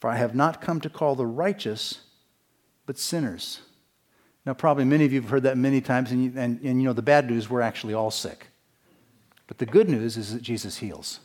For 0.00 0.10
I 0.10 0.16
have 0.16 0.34
not 0.34 0.60
come 0.60 0.80
to 0.80 0.90
call 0.90 1.14
the 1.14 1.26
righteous, 1.26 2.00
but 2.86 2.98
sinners. 2.98 3.60
Now, 4.44 4.52
probably 4.52 4.84
many 4.84 5.06
of 5.06 5.12
you 5.12 5.22
have 5.22 5.30
heard 5.30 5.44
that 5.44 5.56
many 5.56 5.80
times, 5.80 6.10
and, 6.10 6.24
you, 6.24 6.32
and, 6.36 6.60
and 6.60 6.80
you 6.80 6.86
know 6.86 6.92
the 6.92 7.00
bad 7.00 7.30
news, 7.30 7.48
we're 7.48 7.62
actually 7.62 7.94
all 7.94 8.10
sick. 8.10 8.48
But 9.46 9.58
the 9.58 9.66
good 9.66 9.88
news 9.88 10.16
is 10.16 10.34
that 10.34 10.42
Jesus 10.42 10.78
heals. 10.78 11.20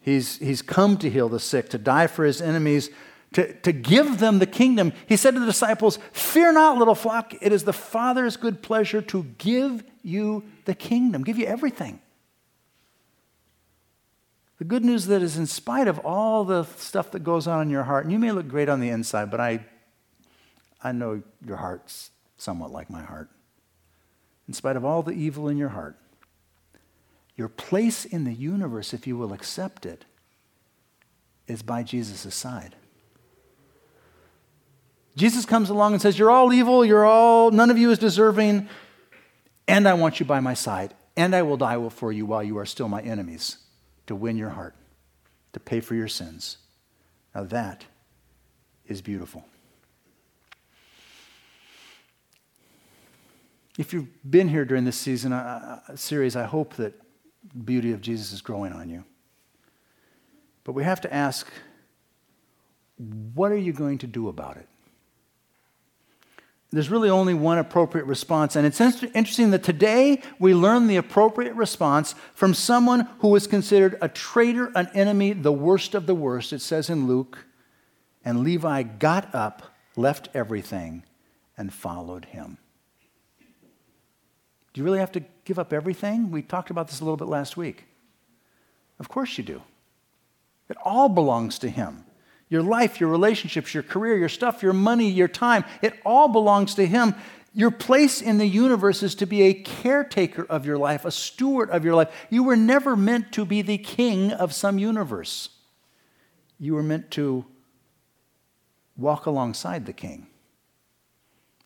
He's, 0.00 0.38
he's 0.38 0.62
come 0.62 0.96
to 0.98 1.10
heal 1.10 1.28
the 1.28 1.40
sick, 1.40 1.68
to 1.70 1.78
die 1.78 2.06
for 2.06 2.24
his 2.24 2.40
enemies, 2.40 2.90
to, 3.32 3.52
to 3.60 3.72
give 3.72 4.18
them 4.18 4.38
the 4.38 4.46
kingdom. 4.46 4.92
He 5.06 5.16
said 5.16 5.34
to 5.34 5.40
the 5.40 5.46
disciples, 5.46 5.98
Fear 6.12 6.52
not, 6.52 6.78
little 6.78 6.94
flock, 6.94 7.34
it 7.40 7.52
is 7.52 7.64
the 7.64 7.72
Father's 7.72 8.36
good 8.36 8.62
pleasure 8.62 9.02
to 9.02 9.24
give 9.38 9.84
you 10.02 10.44
the 10.64 10.74
kingdom, 10.74 11.24
give 11.24 11.38
you 11.38 11.46
everything. 11.46 12.00
The 14.58 14.64
good 14.64 14.84
news 14.84 15.06
that 15.06 15.22
is, 15.22 15.36
in 15.36 15.46
spite 15.46 15.88
of 15.88 15.98
all 16.00 16.44
the 16.44 16.64
stuff 16.64 17.10
that 17.12 17.24
goes 17.24 17.46
on 17.46 17.62
in 17.62 17.70
your 17.70 17.82
heart, 17.82 18.04
and 18.04 18.12
you 18.12 18.18
may 18.18 18.30
look 18.30 18.48
great 18.48 18.68
on 18.68 18.80
the 18.80 18.90
inside, 18.90 19.30
but 19.30 19.40
I, 19.40 19.64
I 20.82 20.92
know 20.92 21.22
your 21.44 21.56
heart's 21.56 22.10
somewhat 22.36 22.70
like 22.70 22.88
my 22.88 23.02
heart. 23.02 23.28
In 24.46 24.54
spite 24.54 24.76
of 24.76 24.84
all 24.84 25.02
the 25.02 25.12
evil 25.12 25.48
in 25.48 25.56
your 25.56 25.70
heart, 25.70 25.96
your 27.36 27.48
place 27.48 28.04
in 28.04 28.24
the 28.24 28.34
universe, 28.34 28.92
if 28.92 29.06
you 29.06 29.16
will 29.16 29.32
accept 29.32 29.86
it, 29.86 30.04
is 31.48 31.62
by 31.62 31.82
Jesus' 31.82 32.34
side. 32.34 32.76
Jesus 35.16 35.44
comes 35.44 35.68
along 35.70 35.92
and 35.92 36.00
says, 36.00 36.18
You're 36.18 36.30
all 36.30 36.52
evil, 36.52 36.84
you're 36.84 37.04
all, 37.04 37.50
none 37.50 37.70
of 37.70 37.78
you 37.78 37.90
is 37.90 37.98
deserving, 37.98 38.68
and 39.68 39.88
I 39.88 39.94
want 39.94 40.20
you 40.20 40.26
by 40.26 40.40
my 40.40 40.54
side, 40.54 40.94
and 41.16 41.34
I 41.34 41.42
will 41.42 41.56
die 41.56 41.88
for 41.90 42.12
you 42.12 42.26
while 42.26 42.42
you 42.42 42.58
are 42.58 42.66
still 42.66 42.88
my 42.88 43.02
enemies 43.02 43.58
to 44.06 44.14
win 44.14 44.36
your 44.36 44.50
heart, 44.50 44.74
to 45.52 45.60
pay 45.60 45.80
for 45.80 45.94
your 45.94 46.08
sins. 46.08 46.58
Now 47.34 47.44
that 47.44 47.84
is 48.86 49.02
beautiful. 49.02 49.44
If 53.78 53.92
you've 53.92 54.08
been 54.28 54.48
here 54.48 54.64
during 54.64 54.84
this 54.84 54.98
season 54.98 55.32
uh, 55.32 55.80
series, 55.96 56.36
I 56.36 56.44
hope 56.44 56.74
that 56.74 56.94
beauty 57.64 57.92
of 57.92 58.00
Jesus 58.00 58.32
is 58.32 58.42
growing 58.42 58.72
on 58.72 58.90
you. 58.90 59.04
But 60.64 60.72
we 60.72 60.84
have 60.84 61.00
to 61.02 61.12
ask 61.12 61.46
what 63.34 63.50
are 63.50 63.56
you 63.56 63.72
going 63.72 63.98
to 63.98 64.06
do 64.06 64.28
about 64.28 64.56
it? 64.58 64.68
There's 66.72 66.90
really 66.90 67.10
only 67.10 67.34
one 67.34 67.58
appropriate 67.58 68.06
response. 68.06 68.56
And 68.56 68.66
it's 68.66 68.80
interesting 68.80 69.50
that 69.50 69.62
today 69.62 70.22
we 70.38 70.54
learn 70.54 70.86
the 70.86 70.96
appropriate 70.96 71.54
response 71.54 72.14
from 72.34 72.54
someone 72.54 73.08
who 73.18 73.28
was 73.28 73.46
considered 73.46 73.98
a 74.00 74.08
traitor, 74.08 74.72
an 74.74 74.88
enemy, 74.94 75.34
the 75.34 75.52
worst 75.52 75.94
of 75.94 76.06
the 76.06 76.14
worst. 76.14 76.52
It 76.52 76.60
says 76.60 76.88
in 76.88 77.06
Luke, 77.06 77.44
and 78.24 78.42
Levi 78.42 78.84
got 78.84 79.34
up, 79.34 79.62
left 79.96 80.30
everything, 80.32 81.04
and 81.58 81.72
followed 81.72 82.24
him. 82.24 82.56
Do 84.72 84.80
you 84.80 84.84
really 84.84 85.00
have 85.00 85.12
to 85.12 85.22
give 85.44 85.58
up 85.58 85.72
everything? 85.72 86.30
We 86.30 86.40
talked 86.40 86.70
about 86.70 86.88
this 86.88 87.00
a 87.00 87.04
little 87.04 87.18
bit 87.18 87.28
last 87.28 87.56
week. 87.56 87.84
Of 88.98 89.08
course 89.08 89.36
you 89.36 89.44
do. 89.44 89.62
It 90.68 90.76
all 90.82 91.10
belongs 91.10 91.58
to 91.58 91.68
Him. 91.68 92.04
Your 92.52 92.62
life, 92.62 93.00
your 93.00 93.08
relationships, 93.08 93.72
your 93.72 93.82
career, 93.82 94.18
your 94.18 94.28
stuff, 94.28 94.62
your 94.62 94.74
money, 94.74 95.08
your 95.08 95.26
time, 95.26 95.64
it 95.80 95.94
all 96.04 96.28
belongs 96.28 96.74
to 96.74 96.86
Him. 96.86 97.14
Your 97.54 97.70
place 97.70 98.20
in 98.20 98.36
the 98.36 98.46
universe 98.46 99.02
is 99.02 99.14
to 99.14 99.26
be 99.26 99.40
a 99.44 99.54
caretaker 99.54 100.44
of 100.50 100.66
your 100.66 100.76
life, 100.76 101.06
a 101.06 101.10
steward 101.10 101.70
of 101.70 101.82
your 101.82 101.94
life. 101.94 102.10
You 102.28 102.42
were 102.42 102.56
never 102.56 102.94
meant 102.94 103.32
to 103.32 103.46
be 103.46 103.62
the 103.62 103.78
king 103.78 104.32
of 104.32 104.52
some 104.52 104.78
universe. 104.78 105.48
You 106.58 106.74
were 106.74 106.82
meant 106.82 107.10
to 107.12 107.46
walk 108.98 109.24
alongside 109.24 109.86
the 109.86 109.94
king. 109.94 110.26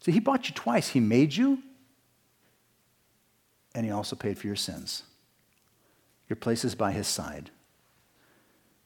See, 0.03 0.13
he 0.13 0.21
bought 0.21 0.49
you 0.49 0.55
twice. 0.55 0.91
He 0.91 1.01
made 1.01 1.35
you, 1.35 1.65
and 3.75 3.85
he 3.85 3.91
also 3.91 4.15
paid 4.15 4.39
for 4.39 4.47
your 4.47 4.55
sins. 4.55 5.03
Your 6.29 6.37
place 6.37 6.65
is 6.65 6.77
by 6.77 6.93
his 6.93 7.09
side. 7.09 7.51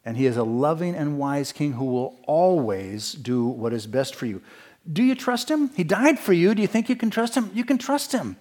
And 0.05 0.17
he 0.17 0.27
is 0.27 0.37
a 0.37 0.45
loving 0.45 0.95
and 0.95 1.19
wise 1.19 1.53
king 1.53 1.73
who 1.73 1.85
will 1.85 2.19
always 2.27 3.13
do 3.13 3.47
what 3.47 3.73
is 3.73 3.87
best 3.87 4.15
for 4.15 4.27
you. 4.27 4.43
Do 4.91 5.03
you 5.03 5.15
trust 5.15 5.51
him? 5.51 5.71
He 5.77 5.85
died 5.85 6.19
for 6.19 6.33
you. 6.33 6.55
Do 6.55 6.63
you 6.63 6.69
think 6.69 6.89
you 6.89 6.97
can 6.97 7.11
trust 7.11 7.35
him? 7.35 7.51
You 7.55 7.65
can 7.65 7.79
trust 7.79 8.13
him. 8.13 8.37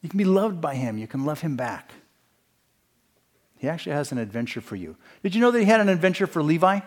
You 0.00 0.08
can 0.08 0.18
be 0.18 0.24
loved 0.24 0.60
by 0.60 0.74
him. 0.74 0.98
You 0.98 1.06
can 1.06 1.24
love 1.24 1.40
him 1.40 1.56
back. 1.56 1.92
He 3.58 3.68
actually 3.68 3.92
has 3.92 4.10
an 4.10 4.18
adventure 4.18 4.60
for 4.60 4.76
you. 4.76 4.96
Did 5.22 5.34
you 5.34 5.40
know 5.40 5.50
that 5.50 5.58
he 5.58 5.64
had 5.64 5.80
an 5.80 5.88
adventure 5.88 6.26
for 6.26 6.42
Levi? 6.42 6.80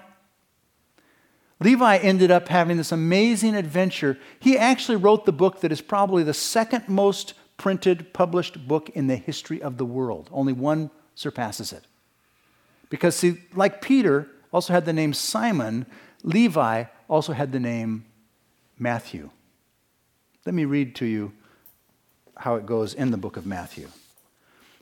Levi 1.61 1.97
ended 1.97 2.31
up 2.31 2.49
having 2.49 2.75
this 2.75 2.91
amazing 2.91 3.55
adventure. 3.55 4.17
He 4.39 4.57
actually 4.57 4.97
wrote 4.97 5.25
the 5.25 5.31
book 5.31 5.61
that 5.61 5.71
is 5.71 5.79
probably 5.81 6.23
the 6.23 6.33
second 6.33 6.89
most 6.89 7.33
printed, 7.57 8.13
published 8.13 8.67
book 8.67 8.89
in 8.89 9.07
the 9.07 9.15
history 9.15 9.61
of 9.61 9.77
the 9.77 9.85
world. 9.85 10.29
Only 10.33 10.51
one 10.51 10.91
surpasses 11.15 11.71
it. 11.71 11.85
Because, 12.89 13.15
see, 13.15 13.37
like 13.53 13.81
Peter 13.81 14.27
also 14.51 14.73
had 14.73 14.85
the 14.85 14.93
name 14.93 15.13
Simon, 15.13 15.85
Levi 16.23 16.85
also 17.07 17.33
had 17.33 17.51
the 17.51 17.59
name 17.59 18.05
Matthew. 18.77 19.29
Let 20.45 20.55
me 20.55 20.65
read 20.65 20.95
to 20.95 21.05
you 21.05 21.33
how 22.37 22.55
it 22.55 22.65
goes 22.65 22.93
in 22.93 23.11
the 23.11 23.17
book 23.17 23.37
of 23.37 23.45
Matthew. 23.45 23.87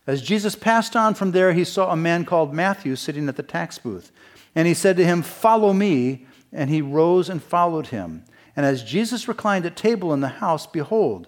As 0.05 0.21
Jesus 0.21 0.55
passed 0.55 0.95
on 0.95 1.13
from 1.13 1.31
there, 1.31 1.53
he 1.53 1.63
saw 1.63 1.91
a 1.91 1.95
man 1.95 2.25
called 2.25 2.53
Matthew 2.53 2.95
sitting 2.95 3.29
at 3.29 3.37
the 3.37 3.43
tax 3.43 3.77
booth. 3.77 4.11
And 4.55 4.67
he 4.67 4.73
said 4.73 4.97
to 4.97 5.05
him, 5.05 5.21
Follow 5.21 5.73
me. 5.73 6.25
And 6.51 6.69
he 6.69 6.81
rose 6.81 7.29
and 7.29 7.41
followed 7.41 7.87
him. 7.87 8.25
And 8.55 8.65
as 8.65 8.83
Jesus 8.83 9.27
reclined 9.27 9.65
at 9.65 9.75
table 9.75 10.13
in 10.13 10.19
the 10.19 10.27
house, 10.27 10.67
behold, 10.67 11.27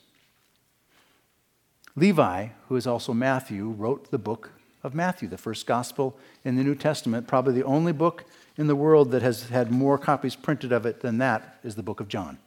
Levi, 1.95 2.47
who 2.67 2.75
is 2.75 2.87
also 2.87 3.13
Matthew, 3.13 3.69
wrote 3.69 4.11
the 4.11 4.17
book 4.17 4.51
of 4.83 4.95
Matthew, 4.95 5.27
the 5.27 5.37
first 5.37 5.67
gospel 5.67 6.17
in 6.43 6.55
the 6.55 6.63
New 6.63 6.75
Testament. 6.75 7.27
Probably 7.27 7.53
the 7.53 7.63
only 7.63 7.91
book 7.91 8.25
in 8.57 8.67
the 8.67 8.75
world 8.75 9.11
that 9.11 9.21
has 9.21 9.49
had 9.49 9.71
more 9.71 9.97
copies 9.97 10.35
printed 10.35 10.71
of 10.71 10.85
it 10.85 11.01
than 11.01 11.17
that 11.19 11.59
is 11.63 11.75
the 11.75 11.83
book 11.83 11.99
of 11.99 12.07
John. 12.07 12.37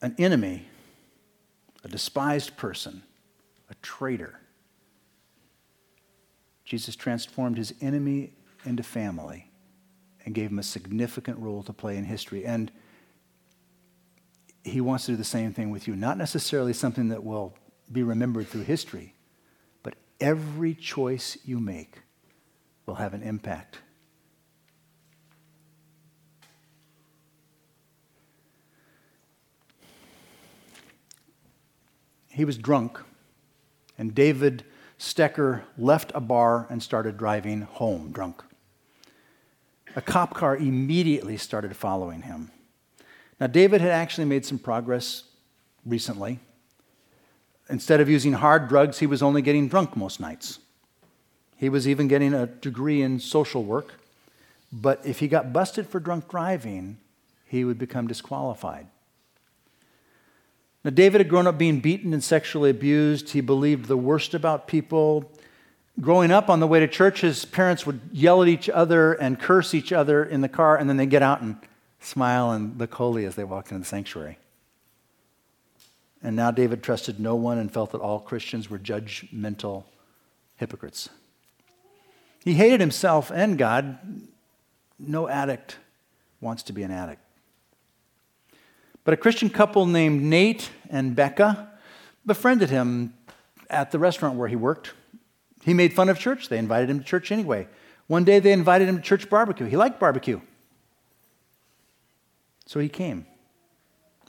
An 0.00 0.14
enemy, 0.18 0.66
a 1.82 1.88
despised 1.88 2.56
person, 2.56 3.02
a 3.68 3.74
traitor. 3.82 4.38
Jesus 6.64 6.94
transformed 6.94 7.56
his 7.56 7.74
enemy 7.80 8.32
into 8.64 8.82
family 8.82 9.50
and 10.24 10.34
gave 10.34 10.50
him 10.50 10.58
a 10.58 10.62
significant 10.62 11.38
role 11.38 11.62
to 11.64 11.72
play 11.72 11.96
in 11.96 12.04
history. 12.04 12.44
And 12.44 12.70
he 14.68 14.80
wants 14.80 15.06
to 15.06 15.12
do 15.12 15.16
the 15.16 15.24
same 15.24 15.52
thing 15.52 15.70
with 15.70 15.88
you. 15.88 15.96
Not 15.96 16.18
necessarily 16.18 16.72
something 16.72 17.08
that 17.08 17.24
will 17.24 17.54
be 17.90 18.02
remembered 18.02 18.48
through 18.48 18.62
history, 18.62 19.14
but 19.82 19.94
every 20.20 20.74
choice 20.74 21.38
you 21.44 21.58
make 21.58 22.02
will 22.86 22.96
have 22.96 23.14
an 23.14 23.22
impact. 23.22 23.78
He 32.28 32.44
was 32.44 32.56
drunk, 32.56 33.00
and 33.98 34.14
David 34.14 34.64
Stecker 34.98 35.62
left 35.76 36.12
a 36.14 36.20
bar 36.20 36.66
and 36.70 36.82
started 36.82 37.16
driving 37.16 37.62
home 37.62 38.12
drunk. 38.12 38.44
A 39.96 40.00
cop 40.00 40.34
car 40.34 40.56
immediately 40.56 41.36
started 41.36 41.76
following 41.76 42.22
him. 42.22 42.52
Now, 43.40 43.46
David 43.46 43.80
had 43.80 43.90
actually 43.90 44.24
made 44.24 44.44
some 44.44 44.58
progress 44.58 45.24
recently. 45.86 46.40
Instead 47.70 48.00
of 48.00 48.08
using 48.08 48.32
hard 48.32 48.68
drugs, 48.68 48.98
he 48.98 49.06
was 49.06 49.22
only 49.22 49.42
getting 49.42 49.68
drunk 49.68 49.96
most 49.96 50.20
nights. 50.20 50.58
He 51.56 51.68
was 51.68 51.86
even 51.86 52.08
getting 52.08 52.34
a 52.34 52.46
degree 52.46 53.02
in 53.02 53.20
social 53.20 53.62
work. 53.62 53.94
But 54.72 55.04
if 55.04 55.20
he 55.20 55.28
got 55.28 55.52
busted 55.52 55.86
for 55.86 56.00
drunk 56.00 56.28
driving, 56.28 56.98
he 57.46 57.64
would 57.64 57.78
become 57.78 58.06
disqualified. 58.06 58.86
Now, 60.84 60.90
David 60.90 61.20
had 61.20 61.28
grown 61.28 61.46
up 61.46 61.58
being 61.58 61.80
beaten 61.80 62.12
and 62.12 62.22
sexually 62.22 62.70
abused. 62.70 63.30
He 63.30 63.40
believed 63.40 63.86
the 63.86 63.96
worst 63.96 64.34
about 64.34 64.66
people. 64.66 65.30
Growing 66.00 66.30
up 66.30 66.48
on 66.48 66.60
the 66.60 66.66
way 66.66 66.80
to 66.80 66.88
church, 66.88 67.22
his 67.22 67.44
parents 67.44 67.84
would 67.84 68.00
yell 68.12 68.42
at 68.42 68.48
each 68.48 68.68
other 68.68 69.14
and 69.14 69.38
curse 69.38 69.74
each 69.74 69.92
other 69.92 70.24
in 70.24 70.40
the 70.40 70.48
car, 70.48 70.76
and 70.76 70.88
then 70.88 70.96
they'd 70.96 71.10
get 71.10 71.22
out 71.22 71.40
and 71.40 71.56
smile 72.00 72.52
and 72.52 72.78
look 72.78 72.94
holy 72.94 73.24
as 73.24 73.34
they 73.34 73.44
walked 73.44 73.70
into 73.70 73.80
the 73.80 73.86
sanctuary. 73.86 74.38
And 76.22 76.34
now 76.34 76.50
David 76.50 76.82
trusted 76.82 77.20
no 77.20 77.36
one 77.36 77.58
and 77.58 77.72
felt 77.72 77.92
that 77.92 78.00
all 78.00 78.20
Christians 78.20 78.68
were 78.68 78.78
judgmental 78.78 79.84
hypocrites. 80.56 81.08
He 82.44 82.54
hated 82.54 82.80
himself 82.80 83.30
and 83.30 83.58
God. 83.58 83.98
No 84.98 85.28
addict 85.28 85.76
wants 86.40 86.64
to 86.64 86.72
be 86.72 86.82
an 86.82 86.90
addict. 86.90 87.22
But 89.04 89.14
a 89.14 89.16
Christian 89.16 89.48
couple 89.48 89.86
named 89.86 90.22
Nate 90.22 90.70
and 90.90 91.14
Becca 91.14 91.68
befriended 92.26 92.70
him 92.70 93.14
at 93.70 93.90
the 93.90 93.98
restaurant 93.98 94.36
where 94.36 94.48
he 94.48 94.56
worked. 94.56 94.92
He 95.64 95.72
made 95.74 95.92
fun 95.92 96.08
of 96.08 96.18
church. 96.18 96.48
They 96.48 96.58
invited 96.58 96.90
him 96.90 96.98
to 96.98 97.04
church 97.04 97.30
anyway. 97.30 97.68
One 98.06 98.24
day 98.24 98.38
they 98.38 98.52
invited 98.52 98.88
him 98.88 98.96
to 98.96 99.02
church 99.02 99.30
barbecue. 99.30 99.66
He 99.66 99.76
liked 99.76 100.00
barbecue. 100.00 100.40
So 102.68 102.80
he 102.80 102.90
came, 102.90 103.24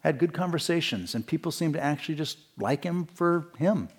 had 0.01 0.17
good 0.17 0.31
conversations, 0.31 1.13
and 1.13 1.27
people 1.27 1.51
seemed 1.51 1.73
to 1.73 1.83
actually 1.83 2.15
just 2.15 2.37
like 2.57 2.85
him 2.85 3.03
for 3.03 3.49
him. 3.57 3.89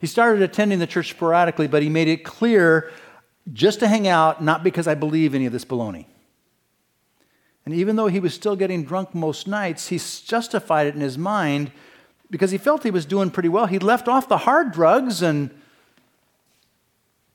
He 0.00 0.08
started 0.08 0.42
attending 0.42 0.80
the 0.80 0.88
church 0.88 1.10
sporadically, 1.10 1.68
but 1.68 1.84
he 1.84 1.88
made 1.88 2.08
it 2.08 2.24
clear 2.24 2.90
just 3.52 3.78
to 3.78 3.86
hang 3.86 4.08
out, 4.08 4.42
not 4.42 4.64
because 4.64 4.88
I 4.88 4.96
believe 4.96 5.36
any 5.36 5.46
of 5.46 5.52
this 5.52 5.64
baloney. 5.64 6.06
And 7.64 7.72
even 7.76 7.94
though 7.94 8.08
he 8.08 8.18
was 8.18 8.34
still 8.34 8.56
getting 8.56 8.82
drunk 8.82 9.14
most 9.14 9.46
nights, 9.46 9.86
he 9.86 9.98
justified 9.98 10.88
it 10.88 10.96
in 10.96 11.00
his 11.00 11.16
mind 11.16 11.70
because 12.28 12.50
he 12.50 12.58
felt 12.58 12.82
he 12.82 12.90
was 12.90 13.06
doing 13.06 13.30
pretty 13.30 13.48
well. 13.48 13.66
He 13.66 13.78
left 13.78 14.08
off 14.08 14.28
the 14.28 14.38
hard 14.38 14.72
drugs 14.72 15.22
and 15.22 15.48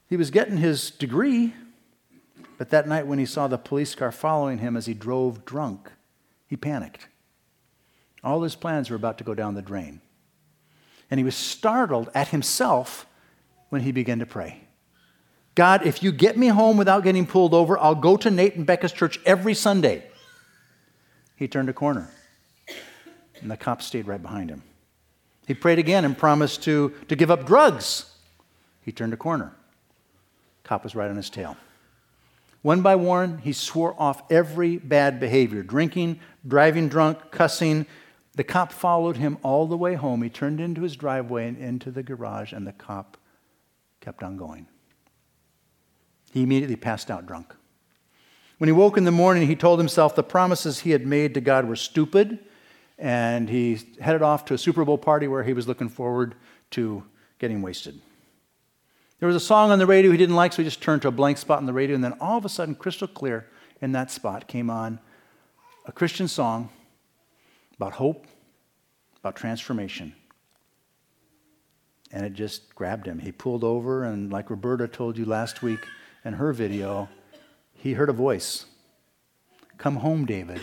he 0.09 0.17
was 0.17 0.31
getting 0.31 0.57
his 0.57 0.91
degree. 0.91 1.53
But 2.57 2.69
that 2.71 2.87
night, 2.87 3.05
when 3.05 3.19
he 3.19 3.25
saw 3.25 3.47
the 3.47 3.57
police 3.57 3.93
car 3.93 4.11
following 4.11 4.57
him 4.57 4.75
as 4.75 4.87
he 4.87 4.93
drove 4.93 5.45
drunk, 5.45 5.91
he 6.47 6.57
panicked. 6.57 7.07
All 8.23 8.41
his 8.41 8.55
plans 8.55 8.89
were 8.89 8.95
about 8.95 9.17
to 9.19 9.23
go 9.23 9.35
down 9.35 9.53
the 9.53 9.61
drain. 9.61 10.01
And 11.09 11.19
he 11.19 11.23
was 11.23 11.35
startled 11.35 12.09
at 12.13 12.29
himself 12.29 13.05
when 13.69 13.81
he 13.81 13.91
began 13.91 14.19
to 14.19 14.25
pray. 14.25 14.61
God, 15.55 15.85
if 15.85 16.03
you 16.03 16.11
get 16.11 16.37
me 16.37 16.47
home 16.47 16.77
without 16.77 17.03
getting 17.03 17.25
pulled 17.25 17.53
over, 17.53 17.77
I'll 17.79 17.95
go 17.95 18.17
to 18.17 18.29
Nate 18.29 18.55
and 18.55 18.65
Becca's 18.65 18.91
church 18.91 19.19
every 19.25 19.53
Sunday. 19.53 20.03
He 21.35 21.47
turned 21.47 21.69
a 21.69 21.73
corner, 21.73 22.11
and 23.41 23.49
the 23.49 23.57
cops 23.57 23.85
stayed 23.85 24.07
right 24.07 24.21
behind 24.21 24.49
him. 24.49 24.63
He 25.47 25.53
prayed 25.53 25.79
again 25.79 26.03
and 26.03 26.17
promised 26.17 26.63
to, 26.63 26.93
to 27.07 27.15
give 27.15 27.31
up 27.31 27.45
drugs. 27.45 28.13
He 28.81 28.91
turned 28.91 29.13
a 29.13 29.17
corner. 29.17 29.53
Cop 30.63 30.83
was 30.83 30.95
right 30.95 31.09
on 31.09 31.15
his 31.15 31.29
tail. 31.29 31.55
One 32.61 32.81
by 32.81 32.95
one, 32.95 33.37
he 33.39 33.53
swore 33.53 33.95
off 33.97 34.23
every 34.31 34.77
bad 34.77 35.19
behavior 35.19 35.63
drinking, 35.63 36.19
driving 36.47 36.89
drunk, 36.89 37.31
cussing. 37.31 37.85
The 38.35 38.43
cop 38.43 38.71
followed 38.71 39.17
him 39.17 39.37
all 39.43 39.67
the 39.67 39.77
way 39.77 39.95
home. 39.95 40.21
He 40.21 40.29
turned 40.29 40.59
into 40.59 40.81
his 40.81 40.95
driveway 40.95 41.47
and 41.47 41.57
into 41.57 41.91
the 41.91 42.03
garage, 42.03 42.53
and 42.53 42.67
the 42.67 42.73
cop 42.73 43.17
kept 44.01 44.23
on 44.23 44.37
going. 44.37 44.67
He 46.31 46.43
immediately 46.43 46.75
passed 46.75 47.09
out 47.09 47.25
drunk. 47.25 47.55
When 48.57 48.67
he 48.67 48.73
woke 48.73 48.97
in 48.97 49.03
the 49.03 49.11
morning, 49.11 49.47
he 49.47 49.55
told 49.55 49.79
himself 49.79 50.15
the 50.15 50.23
promises 50.23 50.79
he 50.79 50.91
had 50.91 51.05
made 51.05 51.35
to 51.35 51.41
God 51.41 51.67
were 51.67 51.75
stupid, 51.75 52.39
and 52.97 53.49
he 53.49 53.79
headed 53.99 54.23
off 54.23 54.45
to 54.45 54.55
a 54.55 54.57
Super 54.57 54.83
Bowl 54.83 54.97
party 54.97 55.27
where 55.27 55.43
he 55.43 55.53
was 55.53 55.67
looking 55.67 55.89
forward 55.89 56.35
to 56.71 57.03
getting 57.39 57.61
wasted. 57.61 58.01
There 59.19 59.27
was 59.27 59.35
a 59.35 59.39
song 59.39 59.71
on 59.71 59.79
the 59.79 59.87
radio 59.87 60.11
he 60.11 60.17
didn't 60.17 60.35
like, 60.35 60.53
so 60.53 60.57
he 60.57 60.63
just 60.63 60.81
turned 60.81 61.01
to 61.01 61.07
a 61.07 61.11
blank 61.11 61.37
spot 61.37 61.57
on 61.57 61.65
the 61.65 61.73
radio, 61.73 61.95
and 61.95 62.03
then 62.03 62.13
all 62.19 62.37
of 62.37 62.45
a 62.45 62.49
sudden, 62.49 62.75
crystal 62.75 63.07
clear 63.07 63.47
in 63.81 63.91
that 63.93 64.11
spot 64.11 64.47
came 64.47 64.69
on 64.69 64.99
a 65.85 65.91
Christian 65.91 66.27
song 66.27 66.69
about 67.75 67.93
hope, 67.93 68.27
about 69.19 69.35
transformation. 69.35 70.13
And 72.11 72.25
it 72.25 72.33
just 72.33 72.73
grabbed 72.75 73.07
him. 73.07 73.19
He 73.19 73.31
pulled 73.31 73.63
over, 73.63 74.03
and 74.03 74.31
like 74.31 74.49
Roberta 74.49 74.87
told 74.87 75.17
you 75.17 75.25
last 75.25 75.61
week 75.61 75.79
in 76.23 76.33
her 76.33 76.53
video, 76.53 77.09
he 77.73 77.93
heard 77.93 78.09
a 78.09 78.13
voice 78.13 78.65
Come 79.77 79.97
home, 79.97 80.25
David. 80.25 80.59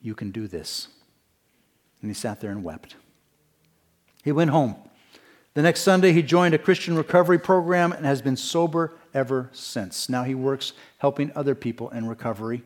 You 0.00 0.14
can 0.14 0.32
do 0.32 0.48
this. 0.48 0.88
And 2.00 2.10
he 2.10 2.14
sat 2.14 2.40
there 2.40 2.50
and 2.50 2.64
wept. 2.64 2.96
He 4.24 4.32
went 4.32 4.50
home. 4.50 4.76
The 5.56 5.62
next 5.62 5.80
Sunday, 5.80 6.12
he 6.12 6.20
joined 6.20 6.52
a 6.54 6.58
Christian 6.58 6.98
recovery 6.98 7.38
program 7.38 7.90
and 7.90 8.04
has 8.04 8.20
been 8.20 8.36
sober 8.36 8.92
ever 9.14 9.48
since. 9.54 10.06
Now 10.06 10.22
he 10.22 10.34
works 10.34 10.74
helping 10.98 11.32
other 11.34 11.54
people 11.54 11.88
in 11.88 12.06
recovery. 12.06 12.62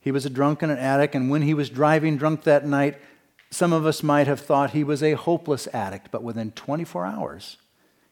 He 0.00 0.10
was 0.10 0.26
a 0.26 0.30
drunk 0.30 0.62
and 0.62 0.72
an 0.72 0.78
addict, 0.78 1.14
and 1.14 1.30
when 1.30 1.42
he 1.42 1.54
was 1.54 1.70
driving 1.70 2.16
drunk 2.16 2.42
that 2.42 2.66
night, 2.66 3.00
some 3.52 3.72
of 3.72 3.86
us 3.86 4.02
might 4.02 4.26
have 4.26 4.40
thought 4.40 4.72
he 4.72 4.82
was 4.82 5.04
a 5.04 5.12
hopeless 5.12 5.68
addict, 5.68 6.10
but 6.10 6.24
within 6.24 6.50
24 6.50 7.06
hours, 7.06 7.58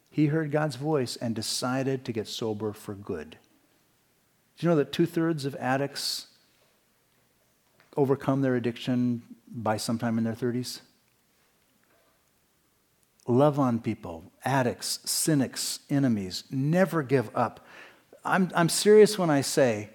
he 0.08 0.26
heard 0.26 0.52
God's 0.52 0.76
voice 0.76 1.16
and 1.16 1.34
decided 1.34 2.04
to 2.04 2.12
get 2.12 2.28
sober 2.28 2.72
for 2.72 2.94
good. 2.94 3.30
Do 4.58 4.64
you 4.64 4.68
know 4.70 4.76
that 4.76 4.92
two 4.92 5.06
thirds 5.06 5.44
of 5.44 5.56
addicts 5.56 6.28
overcome 7.96 8.42
their 8.42 8.54
addiction 8.54 9.22
by 9.48 9.76
sometime 9.76 10.18
in 10.18 10.22
their 10.22 10.34
30s? 10.34 10.82
Love 13.26 13.58
on 13.58 13.78
people, 13.78 14.32
addicts, 14.44 14.98
cynics, 15.04 15.80
enemies. 15.88 16.44
Never 16.50 17.02
give 17.02 17.30
up. 17.36 17.64
I'm, 18.24 18.50
I'm 18.54 18.68
serious 18.68 19.18
when 19.18 19.30
I 19.30 19.40
say, 19.40 19.90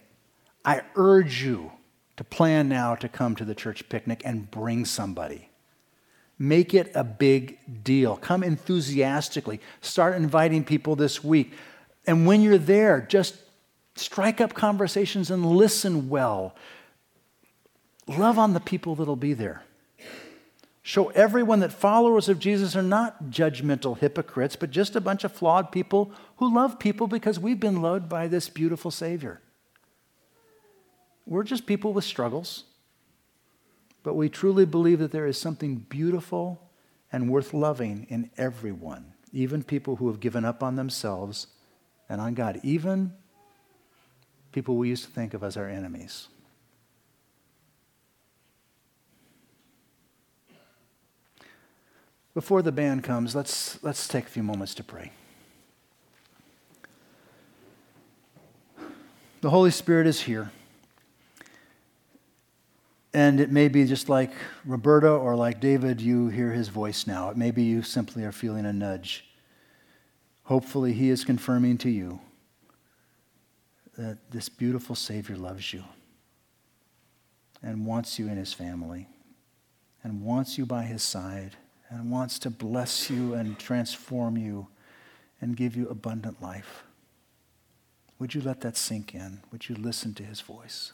I 0.63 0.81
urge 0.95 1.43
you 1.43 1.71
to 2.15 2.23
plan 2.23 2.67
now 2.67 2.95
to 2.95 3.07
come 3.07 3.35
to 3.35 3.45
the 3.45 3.55
church 3.55 3.87
picnic 3.89 4.21
and 4.25 4.49
bring 4.49 4.85
somebody. 4.85 5.49
Make 6.39 6.73
it 6.73 6.91
a 6.93 7.03
big 7.03 7.83
deal. 7.83 8.17
Come 8.17 8.43
enthusiastically. 8.43 9.59
Start 9.81 10.15
inviting 10.15 10.63
people 10.63 10.95
this 10.95 11.23
week. 11.23 11.53
And 12.05 12.25
when 12.25 12.41
you're 12.41 12.57
there, 12.57 13.01
just 13.01 13.35
strike 13.95 14.39
up 14.39 14.53
conversations 14.53 15.31
and 15.31 15.45
listen 15.45 16.09
well. 16.09 16.55
Love 18.07 18.39
on 18.39 18.53
the 18.53 18.59
people 18.59 18.95
that'll 18.95 19.15
be 19.15 19.33
there. 19.33 19.63
Show 20.88 21.10
everyone 21.10 21.60
that 21.60 21.73
followers 21.73 22.30
of 22.30 22.39
Jesus 22.39 22.73
are 22.73 22.82
not 22.82 23.26
judgmental 23.26 23.97
hypocrites, 23.97 24.56
but 24.56 24.71
just 24.71 24.95
a 24.95 25.02
bunch 25.02 25.26
of 25.26 25.34
flawed 25.34 25.69
people 25.69 26.13
who 26.38 26.56
love 26.56 26.80
people 26.80 27.08
because 27.08 27.38
we've 27.38 27.60
been 27.60 27.82
loved 27.82 28.08
by 28.08 28.30
this 28.30 28.47
beautiful 28.47 28.89
Savior. 28.89 29.41
We're 31.26 31.43
just 31.43 31.65
people 31.65 31.91
with 31.91 32.06
struggles, 32.06 32.63
but 34.02 34.13
we 34.13 34.30
truly 34.30 34.63
believe 34.63 35.00
that 35.00 35.12
there 35.12 35.28
is 35.28 35.38
something 35.38 35.76
beautiful 35.76 36.69
and 37.12 37.30
worth 37.30 37.54
loving 37.54 38.08
in 38.08 38.32
everyone, 38.38 39.12
even 39.34 39.63
people 39.63 39.97
who 39.97 40.08
have 40.08 40.21
given 40.21 40.45
up 40.45 40.63
on 40.63 40.78
themselves 40.78 41.47
and 42.08 42.21
on 42.21 42.34
God, 42.34 42.62
even 42.63 43.12
people 44.54 44.78
we 44.78 44.88
used 44.88 45.04
to 45.04 45.12
think 45.12 45.34
of 45.34 45.43
as 45.43 45.58
our 45.58 45.67
enemies. 45.67 46.30
Before 52.38 52.62
the 52.62 52.71
band 52.71 53.04
comes, 53.04 53.36
let's, 53.36 53.84
let's 53.84 54.08
take 54.08 54.26
a 54.26 54.30
few 54.30 54.43
moments 54.43 54.76
to 54.76 54.84
pray. 54.84 55.12
The 59.41 59.50
Holy 59.50 59.71
Spirit 59.71 60.06
is 60.06 60.21
here. 60.21 60.52
And 63.12 63.39
it 63.39 63.50
may 63.50 63.69
be 63.69 63.86
just 63.86 64.08
like 64.08 64.30
Roberta 64.65 65.10
or 65.10 65.36
like 65.36 65.60
David, 65.60 66.00
you 66.00 66.28
hear 66.28 66.52
his 66.52 66.67
voice 66.67 67.08
now. 67.08 67.32
It 67.32 67.38
may 67.38 67.50
be 67.50 67.63
you 67.63 67.82
simply 67.82 68.23
are 68.23 68.32
feeling 68.32 68.67
a 68.67 68.71
nudge. 68.71 69.26
Hopefully, 70.43 70.93
he 70.93 71.10
is 71.10 71.26
confirming 71.26 71.80
to 71.80 71.89
you 71.89 72.19
that 73.97 74.19
this 74.30 74.47
beautiful 74.47 74.93
Savior 74.93 75.38
loves 75.38 75.73
you 75.73 75.84
and 77.63 77.88
wants 77.88 78.19
you 78.19 78.28
in 78.28 78.38
his 78.38 78.54
family. 78.54 79.08
and 80.04 80.21
wants 80.23 80.60
you 80.60 80.67
by 80.67 80.84
his 80.84 81.02
side 81.02 81.58
and 81.89 82.12
wants 82.12 82.39
to 82.39 82.50
bless 82.50 83.10
you 83.10 83.34
and 83.34 83.58
transform 83.58 84.38
you 84.38 84.67
and 85.39 85.56
give 85.56 85.76
you 85.76 85.88
abundant 85.89 86.41
life. 86.41 86.84
Would 88.19 88.34
you 88.34 88.41
let 88.41 88.62
that 88.62 88.76
sink 88.76 89.13
in? 89.13 89.41
Would 89.52 89.69
you 89.69 89.76
listen 89.76 90.13
to 90.15 90.23
his 90.23 90.41
voice? 90.41 90.93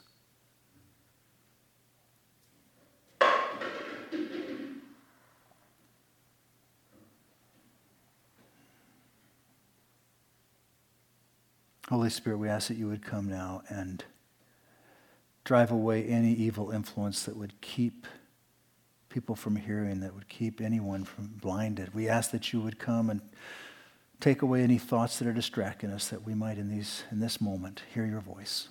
Holy 11.88 12.08
Spirit, 12.10 12.38
we 12.38 12.48
ask 12.48 12.68
that 12.68 12.76
you 12.76 12.88
would 12.88 13.02
come 13.02 13.28
now 13.28 13.62
and 13.68 14.04
drive 15.44 15.70
away 15.70 16.04
any 16.04 16.32
evil 16.32 16.70
influence 16.70 17.24
that 17.24 17.36
would 17.36 17.60
keep 17.60 18.06
people 19.14 19.36
from 19.36 19.54
hearing, 19.54 20.00
that 20.00 20.12
would 20.12 20.28
keep 20.28 20.60
anyone 20.60 21.04
from 21.04 21.28
blinded. 21.40 21.94
We 21.94 22.08
ask 22.08 22.32
that 22.32 22.52
you 22.52 22.60
would 22.60 22.80
come 22.80 23.10
and 23.10 23.20
take 24.18 24.42
away 24.42 24.64
any 24.64 24.76
thoughts 24.76 25.20
that 25.20 25.28
are 25.28 25.32
distracting 25.32 25.90
us, 25.90 26.08
that 26.08 26.26
we 26.26 26.34
might 26.34 26.58
in, 26.58 26.68
these, 26.68 27.04
in 27.12 27.20
this 27.20 27.40
moment 27.40 27.84
hear 27.94 28.04
your 28.04 28.18
voice. 28.18 28.66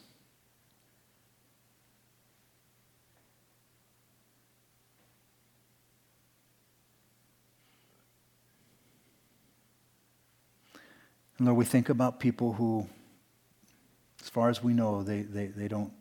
And 11.38 11.48
Lord, 11.48 11.58
we 11.58 11.64
think 11.64 11.88
about 11.88 12.20
people 12.20 12.52
who, 12.52 12.86
as 14.22 14.28
far 14.28 14.50
as 14.50 14.62
we 14.62 14.74
know, 14.74 15.04
they, 15.04 15.22
they, 15.22 15.48
they, 15.48 15.70
don't, 15.70 15.94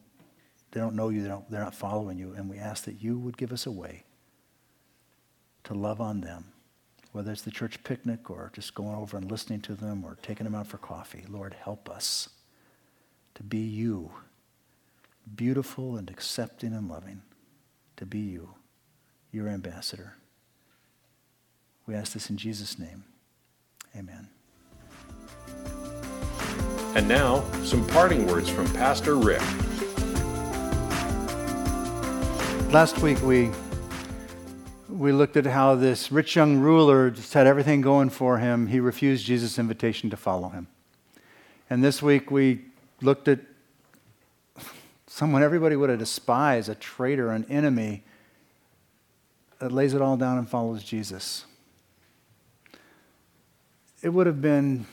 they 0.72 0.80
don't 0.80 0.96
know 0.96 1.10
you, 1.10 1.22
they 1.22 1.28
don't, 1.28 1.48
they're 1.48 1.62
not 1.62 1.76
following 1.76 2.18
you, 2.18 2.34
and 2.36 2.50
we 2.50 2.58
ask 2.58 2.86
that 2.86 3.00
you 3.00 3.20
would 3.20 3.36
give 3.36 3.52
us 3.52 3.66
a 3.66 3.70
way 3.70 4.02
to 5.64 5.74
love 5.74 6.00
on 6.00 6.20
them, 6.20 6.52
whether 7.12 7.32
it's 7.32 7.42
the 7.42 7.50
church 7.50 7.82
picnic 7.84 8.30
or 8.30 8.50
just 8.52 8.74
going 8.74 8.94
over 8.94 9.16
and 9.16 9.30
listening 9.30 9.60
to 9.60 9.74
them 9.74 10.04
or 10.04 10.16
taking 10.22 10.44
them 10.44 10.54
out 10.54 10.66
for 10.66 10.78
coffee. 10.78 11.24
Lord, 11.28 11.54
help 11.54 11.88
us 11.88 12.28
to 13.34 13.42
be 13.42 13.58
you, 13.58 14.10
beautiful 15.34 15.96
and 15.96 16.10
accepting 16.10 16.72
and 16.72 16.88
loving, 16.88 17.22
to 17.96 18.06
be 18.06 18.18
you, 18.18 18.54
your 19.30 19.48
ambassador. 19.48 20.14
We 21.86 21.94
ask 21.94 22.12
this 22.12 22.30
in 22.30 22.36
Jesus' 22.36 22.78
name. 22.78 23.04
Amen. 23.96 24.28
And 26.94 27.08
now, 27.08 27.42
some 27.62 27.86
parting 27.88 28.26
words 28.26 28.48
from 28.48 28.66
Pastor 28.74 29.16
Rick. 29.16 29.40
Last 32.70 32.98
week 32.98 33.20
we 33.22 33.50
we 35.02 35.10
looked 35.10 35.36
at 35.36 35.46
how 35.46 35.74
this 35.74 36.12
rich 36.12 36.36
young 36.36 36.58
ruler 36.58 37.10
just 37.10 37.34
had 37.34 37.44
everything 37.44 37.80
going 37.80 38.08
for 38.08 38.38
him. 38.38 38.68
He 38.68 38.78
refused 38.78 39.26
Jesus' 39.26 39.58
invitation 39.58 40.10
to 40.10 40.16
follow 40.16 40.50
him. 40.50 40.68
And 41.68 41.82
this 41.82 42.00
week 42.00 42.30
we 42.30 42.66
looked 43.00 43.26
at 43.26 43.40
someone 45.08 45.42
everybody 45.42 45.74
would 45.74 45.90
have 45.90 45.98
despised, 45.98 46.68
a 46.68 46.76
traitor, 46.76 47.32
an 47.32 47.44
enemy, 47.50 48.04
that 49.58 49.72
lays 49.72 49.92
it 49.92 50.00
all 50.00 50.16
down 50.16 50.38
and 50.38 50.48
follows 50.48 50.84
Jesus. 50.84 51.46
It 54.02 54.10
would 54.10 54.28
have 54.28 54.40
been 54.40 54.86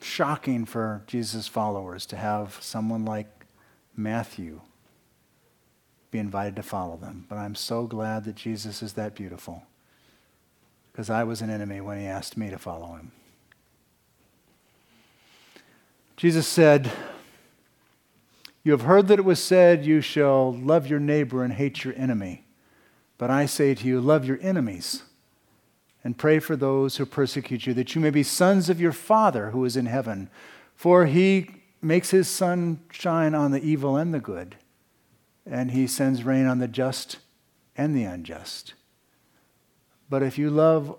shocking 0.00 0.64
for 0.64 1.04
Jesus' 1.06 1.46
followers 1.46 2.04
to 2.06 2.16
have 2.16 2.58
someone 2.60 3.04
like 3.04 3.28
Matthew 3.96 4.60
be 6.12 6.20
invited 6.20 6.54
to 6.54 6.62
follow 6.62 6.96
them. 6.96 7.24
But 7.28 7.38
I'm 7.38 7.56
so 7.56 7.86
glad 7.86 8.24
that 8.24 8.36
Jesus 8.36 8.82
is 8.82 8.92
that 8.92 9.16
beautiful 9.16 9.64
because 10.92 11.10
I 11.10 11.24
was 11.24 11.40
an 11.40 11.50
enemy 11.50 11.80
when 11.80 11.98
he 11.98 12.06
asked 12.06 12.36
me 12.36 12.50
to 12.50 12.58
follow 12.58 12.94
him. 12.94 13.10
Jesus 16.16 16.46
said, 16.46 16.92
You 18.62 18.72
have 18.72 18.82
heard 18.82 19.08
that 19.08 19.18
it 19.18 19.24
was 19.24 19.42
said, 19.42 19.84
You 19.84 20.00
shall 20.00 20.52
love 20.52 20.86
your 20.86 21.00
neighbor 21.00 21.42
and 21.42 21.54
hate 21.54 21.82
your 21.82 21.94
enemy. 21.96 22.44
But 23.18 23.30
I 23.30 23.46
say 23.46 23.74
to 23.74 23.86
you, 23.86 24.00
love 24.00 24.24
your 24.24 24.38
enemies 24.42 25.02
and 26.04 26.18
pray 26.18 26.40
for 26.40 26.56
those 26.56 26.96
who 26.96 27.06
persecute 27.06 27.66
you, 27.66 27.74
that 27.74 27.94
you 27.94 28.00
may 28.00 28.10
be 28.10 28.22
sons 28.22 28.68
of 28.68 28.80
your 28.80 28.92
Father 28.92 29.50
who 29.50 29.64
is 29.64 29.76
in 29.76 29.86
heaven. 29.86 30.28
For 30.74 31.06
he 31.06 31.48
makes 31.80 32.10
his 32.10 32.28
sun 32.28 32.80
shine 32.90 33.34
on 33.34 33.52
the 33.52 33.62
evil 33.62 33.96
and 33.96 34.12
the 34.12 34.20
good, 34.20 34.56
and 35.44 35.70
he 35.70 35.86
sends 35.86 36.24
rain 36.24 36.46
on 36.46 36.58
the 36.58 36.68
just 36.68 37.18
and 37.76 37.94
the 37.94 38.04
unjust. 38.04 38.74
But 40.08 40.22
if 40.22 40.38
you 40.38 40.50
love 40.50 40.96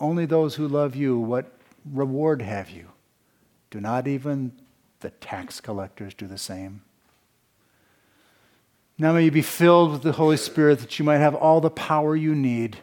only 0.00 0.26
those 0.26 0.54
who 0.56 0.66
love 0.66 0.96
you, 0.96 1.18
what 1.18 1.52
reward 1.84 2.42
have 2.42 2.70
you? 2.70 2.88
Do 3.70 3.80
not 3.80 4.06
even 4.06 4.52
the 5.00 5.10
tax 5.10 5.60
collectors 5.60 6.14
do 6.14 6.26
the 6.26 6.38
same? 6.38 6.82
Now 8.96 9.12
may 9.12 9.24
you 9.24 9.30
be 9.30 9.42
filled 9.42 9.92
with 9.92 10.02
the 10.02 10.12
Holy 10.12 10.36
Spirit 10.36 10.78
that 10.80 10.98
you 10.98 11.04
might 11.04 11.18
have 11.18 11.34
all 11.34 11.60
the 11.60 11.70
power 11.70 12.14
you 12.14 12.34
need 12.34 12.78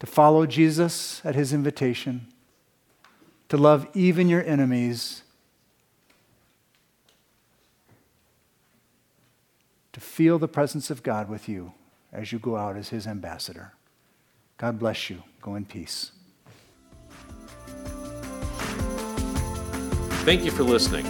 to 0.00 0.06
follow 0.06 0.46
Jesus 0.46 1.20
at 1.24 1.36
his 1.36 1.52
invitation, 1.52 2.26
to 3.48 3.56
love 3.56 3.86
even 3.94 4.28
your 4.28 4.42
enemies, 4.42 5.22
to 9.92 10.00
feel 10.00 10.38
the 10.38 10.48
presence 10.48 10.90
of 10.90 11.02
God 11.02 11.28
with 11.28 11.48
you 11.48 11.72
as 12.12 12.32
you 12.32 12.38
go 12.38 12.56
out 12.56 12.76
as 12.76 12.90
his 12.90 13.06
ambassador. 13.06 13.72
God 14.58 14.78
bless 14.78 15.08
you. 15.10 15.22
Go 15.40 15.54
in 15.54 15.64
peace. 15.64 16.12
Thank 20.24 20.44
you 20.44 20.52
for 20.52 20.62
listening. 20.62 21.04